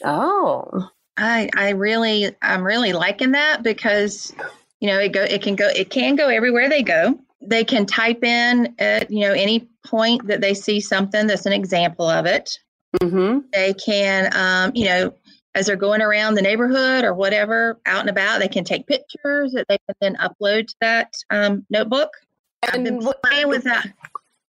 Oh 0.04 0.90
I 1.18 1.50
I 1.56 1.70
really 1.70 2.36
I'm 2.42 2.64
really 2.64 2.94
liking 2.94 3.32
that 3.32 3.64
because 3.64 4.34
you 4.80 4.88
know 4.88 5.00
it 5.00 5.12
go 5.12 5.24
it 5.24 5.42
can 5.42 5.56
go 5.56 5.68
it 5.68 5.90
can 5.90 6.16
go 6.16 6.30
everywhere 6.30 6.70
they 6.70 6.84
go. 6.84 7.20
They 7.42 7.64
can 7.64 7.86
type 7.86 8.24
in 8.24 8.76
at 8.80 9.10
you 9.12 9.22
know 9.22 9.34
any 9.34 9.68
point 9.86 10.28
that 10.28 10.42
they 10.42 10.54
see 10.54 10.80
something 10.80 11.28
that's 11.28 11.46
an 11.46 11.54
example 11.54 12.08
of 12.08 12.26
it. 12.26 12.60
Mm-hmm. 13.02 13.40
They 13.52 13.74
can 13.74 14.30
um, 14.36 14.72
you 14.76 14.86
know 14.86 15.14
as 15.56 15.66
they're 15.66 15.76
going 15.76 16.02
around 16.02 16.36
the 16.36 16.42
neighborhood 16.42 17.04
or 17.04 17.16
whatever 17.16 17.80
out 17.88 18.02
and 18.02 18.10
about 18.10 18.40
they 18.40 18.48
can 18.48 18.64
take 18.64 18.86
pictures 18.86 19.54
that 19.54 19.66
they 19.68 19.78
can 19.88 19.96
then 20.00 20.16
upload 20.18 20.68
to 20.68 20.76
that 20.82 21.14
um, 21.32 21.66
notebook. 21.72 22.12
And 22.62 22.76
I've 22.76 22.84
been 22.84 23.14
playing 23.24 23.48
with 23.48 23.64
that. 23.64 23.88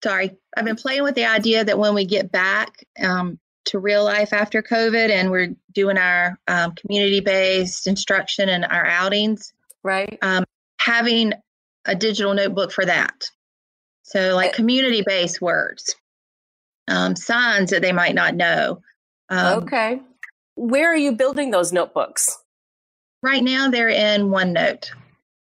Sorry, 0.04 0.36
I've 0.58 0.66
been 0.66 0.76
playing 0.76 1.04
with 1.04 1.16
the 1.16 1.26
idea 1.26 1.64
that 1.64 1.78
when 1.78 1.94
we 1.94 2.06
get 2.06 2.32
back, 2.32 2.84
um, 3.02 3.40
to 3.66 3.80
real 3.80 4.04
life 4.04 4.34
after 4.34 4.62
COVID, 4.62 5.10
and 5.10 5.32
we're 5.32 5.56
doing 5.74 5.98
our 5.98 6.40
um, 6.48 6.74
community 6.74 7.20
based 7.20 7.88
instruction 7.88 8.50
and 8.50 8.66
our 8.66 8.86
outings. 8.86 9.54
Right. 9.84 10.18
Um, 10.22 10.46
having 10.80 11.34
a 11.86 11.96
digital 11.96 12.34
notebook 12.34 12.72
for 12.72 12.86
that. 12.86 13.30
So, 14.04 14.36
like 14.36 14.50
eh. 14.50 14.54
community 14.54 15.04
based 15.06 15.42
words, 15.42 15.96
um, 16.88 17.16
signs 17.16 17.72
that 17.72 17.82
they 17.82 17.92
might 17.92 18.16
not 18.16 18.36
know. 18.36 18.82
Um, 19.30 19.64
okay. 19.64 20.02
Where 20.56 20.92
are 20.92 20.98
you 20.98 21.14
building 21.14 21.52
those 21.52 21.74
notebooks? 21.74 22.38
Right 23.22 23.44
now, 23.44 23.70
they're 23.70 23.90
in 23.90 24.30
OneNote. 24.30 24.92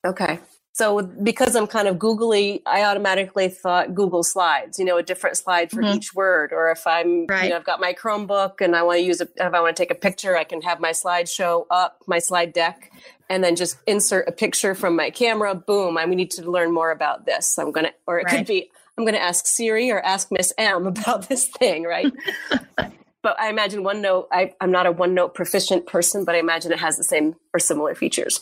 Okay. 0.06 0.38
So 0.74 1.02
because 1.02 1.54
I'm 1.54 1.66
kind 1.66 1.86
of 1.86 1.98
googly, 1.98 2.62
I 2.64 2.84
automatically 2.84 3.48
thought 3.48 3.94
Google 3.94 4.22
Slides, 4.22 4.78
you 4.78 4.86
know, 4.86 4.96
a 4.96 5.02
different 5.02 5.36
slide 5.36 5.70
for 5.70 5.82
mm-hmm. 5.82 5.96
each 5.96 6.14
word. 6.14 6.50
Or 6.52 6.70
if 6.70 6.86
I'm, 6.86 7.26
right. 7.26 7.44
you 7.44 7.50
know, 7.50 7.56
I've 7.56 7.64
got 7.64 7.78
my 7.78 7.92
Chromebook 7.92 8.62
and 8.62 8.74
I 8.74 8.82
want 8.82 9.00
to 9.00 9.04
use 9.04 9.20
it, 9.20 9.30
if 9.36 9.52
I 9.52 9.60
want 9.60 9.76
to 9.76 9.82
take 9.82 9.90
a 9.90 9.94
picture, 9.94 10.34
I 10.34 10.44
can 10.44 10.62
have 10.62 10.80
my 10.80 10.92
slideshow 10.92 11.66
up, 11.70 11.98
my 12.06 12.18
slide 12.18 12.54
deck, 12.54 12.90
and 13.28 13.44
then 13.44 13.54
just 13.54 13.76
insert 13.86 14.26
a 14.28 14.32
picture 14.32 14.74
from 14.74 14.96
my 14.96 15.10
camera. 15.10 15.54
Boom, 15.54 15.98
I 15.98 16.06
need 16.06 16.30
to 16.32 16.50
learn 16.50 16.72
more 16.72 16.90
about 16.90 17.26
this. 17.26 17.58
I'm 17.58 17.70
going 17.70 17.86
to, 17.86 17.92
or 18.06 18.20
it 18.20 18.24
right. 18.24 18.38
could 18.38 18.46
be, 18.46 18.70
I'm 18.96 19.04
going 19.04 19.14
to 19.14 19.22
ask 19.22 19.46
Siri 19.46 19.90
or 19.90 20.00
ask 20.00 20.28
Miss 20.30 20.54
M 20.56 20.86
about 20.86 21.28
this 21.28 21.48
thing, 21.48 21.82
right? 21.82 22.10
but 22.76 23.38
I 23.38 23.50
imagine 23.50 23.84
OneNote, 23.84 24.28
I, 24.32 24.54
I'm 24.58 24.70
not 24.70 24.86
a 24.86 24.92
OneNote 24.92 25.34
proficient 25.34 25.86
person, 25.86 26.24
but 26.24 26.34
I 26.34 26.38
imagine 26.38 26.72
it 26.72 26.78
has 26.78 26.96
the 26.96 27.04
same 27.04 27.36
or 27.52 27.60
similar 27.60 27.94
features. 27.94 28.40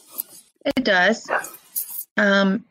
It 0.64 0.85
does. 0.85 1.29
Um, 2.16 2.64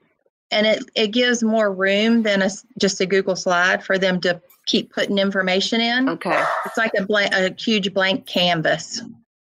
and 0.52 0.66
it, 0.66 0.84
it 0.96 1.08
gives 1.08 1.44
more 1.44 1.72
room 1.72 2.24
than 2.24 2.42
a, 2.42 2.50
just 2.80 3.02
a 3.02 3.06
Google 3.06 3.36
slide 3.36 3.84
for 3.84 3.98
them 3.98 4.20
to 4.22 4.42
keep 4.66 4.94
putting 4.94 5.18
information 5.18 5.82
in. 5.82 6.10
Okay. 6.10 6.44
It's 6.66 6.78
like 6.78 6.92
a 6.98 7.06
blank, 7.06 7.34
a 7.34 7.54
huge 7.54 7.94
blank 7.94 8.26
canvas. 8.26 9.02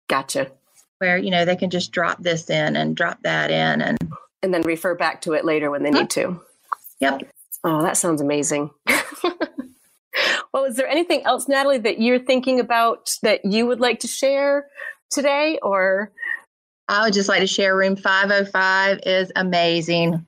Gotcha. 0.08 0.50
Where, 0.98 1.18
you 1.18 1.30
know, 1.30 1.44
they 1.44 1.56
can 1.56 1.70
just 1.70 1.90
drop 1.90 2.22
this 2.22 2.48
in 2.50 2.76
and 2.76 2.94
drop 2.96 3.22
that 3.22 3.50
in 3.50 3.82
and 3.82 3.98
and 4.44 4.52
then 4.52 4.62
refer 4.62 4.94
back 4.94 5.20
to 5.22 5.34
it 5.34 5.44
later 5.44 5.70
when 5.70 5.82
they 5.82 5.90
need 5.90 6.10
to. 6.10 6.40
Yep. 7.00 7.22
Oh, 7.64 7.82
that 7.82 7.96
sounds 7.96 8.20
amazing. 8.20 8.70
well, 10.52 10.64
is 10.64 10.76
there 10.76 10.88
anything 10.88 11.24
else, 11.24 11.46
Natalie, 11.46 11.78
that 11.78 12.00
you're 12.00 12.18
thinking 12.18 12.58
about 12.58 13.16
that 13.22 13.44
you 13.44 13.66
would 13.66 13.80
like 13.80 14.00
to 14.00 14.08
share 14.08 14.66
today 15.10 15.58
or 15.62 16.10
I 16.92 17.04
would 17.04 17.14
just 17.14 17.26
like 17.26 17.40
to 17.40 17.46
share 17.46 17.74
room 17.74 17.96
505 17.96 19.00
is 19.06 19.32
amazing. 19.34 20.26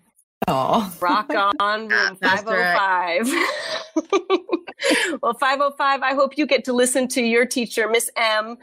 Oh, 0.49 0.91
rock 0.99 1.31
on 1.61 1.89
room 1.89 2.17
505. 2.23 3.29
well, 5.23 5.35
505, 5.35 6.01
I 6.01 6.15
hope 6.15 6.39
you 6.39 6.47
get 6.47 6.65
to 6.65 6.73
listen 6.73 7.07
to 7.09 7.23
your 7.23 7.45
teacher, 7.45 7.87
Miss 7.87 8.11
M, 8.17 8.57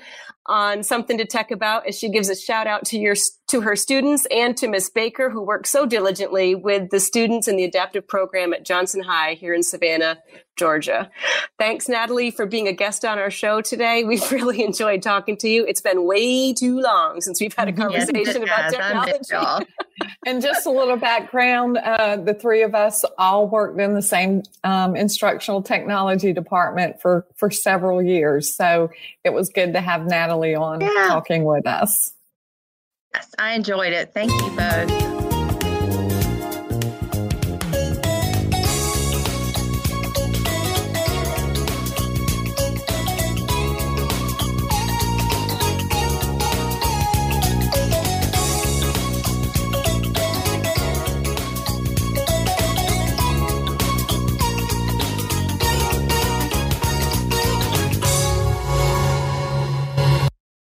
on 0.45 0.83
something 0.83 1.17
to 1.17 1.25
tech 1.25 1.51
about 1.51 1.87
as 1.87 1.97
she 1.97 2.09
gives 2.09 2.29
a 2.29 2.35
shout 2.35 2.67
out 2.67 2.85
to 2.85 2.97
your 2.97 3.15
to 3.51 3.61
her 3.61 3.75
students 3.75 4.25
and 4.31 4.55
to 4.57 4.67
Miss 4.67 4.89
Baker, 4.89 5.29
who 5.29 5.41
works 5.41 5.69
so 5.69 5.85
diligently 5.85 6.55
with 6.55 6.89
the 6.89 7.01
students 7.01 7.49
in 7.49 7.57
the 7.57 7.65
adaptive 7.65 8.07
program 8.07 8.53
at 8.53 8.63
Johnson 8.63 9.03
High 9.03 9.33
here 9.33 9.53
in 9.53 9.61
Savannah, 9.61 10.19
Georgia. 10.57 11.11
Thanks, 11.59 11.89
Natalie, 11.89 12.31
for 12.31 12.45
being 12.45 12.67
a 12.69 12.71
guest 12.71 13.03
on 13.03 13.19
our 13.19 13.29
show 13.29 13.59
today. 13.61 14.03
We've 14.11 14.31
really 14.31 14.63
enjoyed 14.63 15.01
talking 15.01 15.35
to 15.37 15.49
you. 15.49 15.65
It's 15.65 15.81
been 15.81 16.05
way 16.05 16.53
too 16.53 16.79
long 16.79 17.19
since 17.19 17.41
we've 17.41 17.53
had 17.53 17.67
a 17.67 17.73
conversation 17.73 18.43
yes, 18.45 18.71
about 18.71 18.71
technology. 18.71 19.65
and 20.25 20.41
just 20.41 20.65
a 20.65 20.71
little 20.71 20.97
background: 20.97 21.77
uh, 21.77 22.17
the 22.17 22.33
three 22.33 22.61
of 22.61 22.73
us 22.73 23.03
all 23.17 23.49
worked 23.49 23.79
in 23.79 23.95
the 23.95 24.01
same 24.01 24.43
um, 24.63 24.95
instructional 24.95 25.61
technology 25.61 26.31
department 26.31 27.01
for 27.01 27.25
for 27.35 27.51
several 27.51 28.01
years, 28.01 28.55
so 28.55 28.89
it 29.23 29.33
was 29.33 29.49
good 29.49 29.73
to 29.73 29.81
have 29.81 30.05
Natalie 30.31 30.55
on 30.55 30.79
yeah. 30.79 31.07
talking 31.09 31.43
with 31.43 31.67
us. 31.67 32.13
Yes, 33.13 33.35
I 33.37 33.53
enjoyed 33.53 33.91
it. 33.91 34.13
Thank 34.13 34.31
you 34.31 34.55
both. 34.55 35.30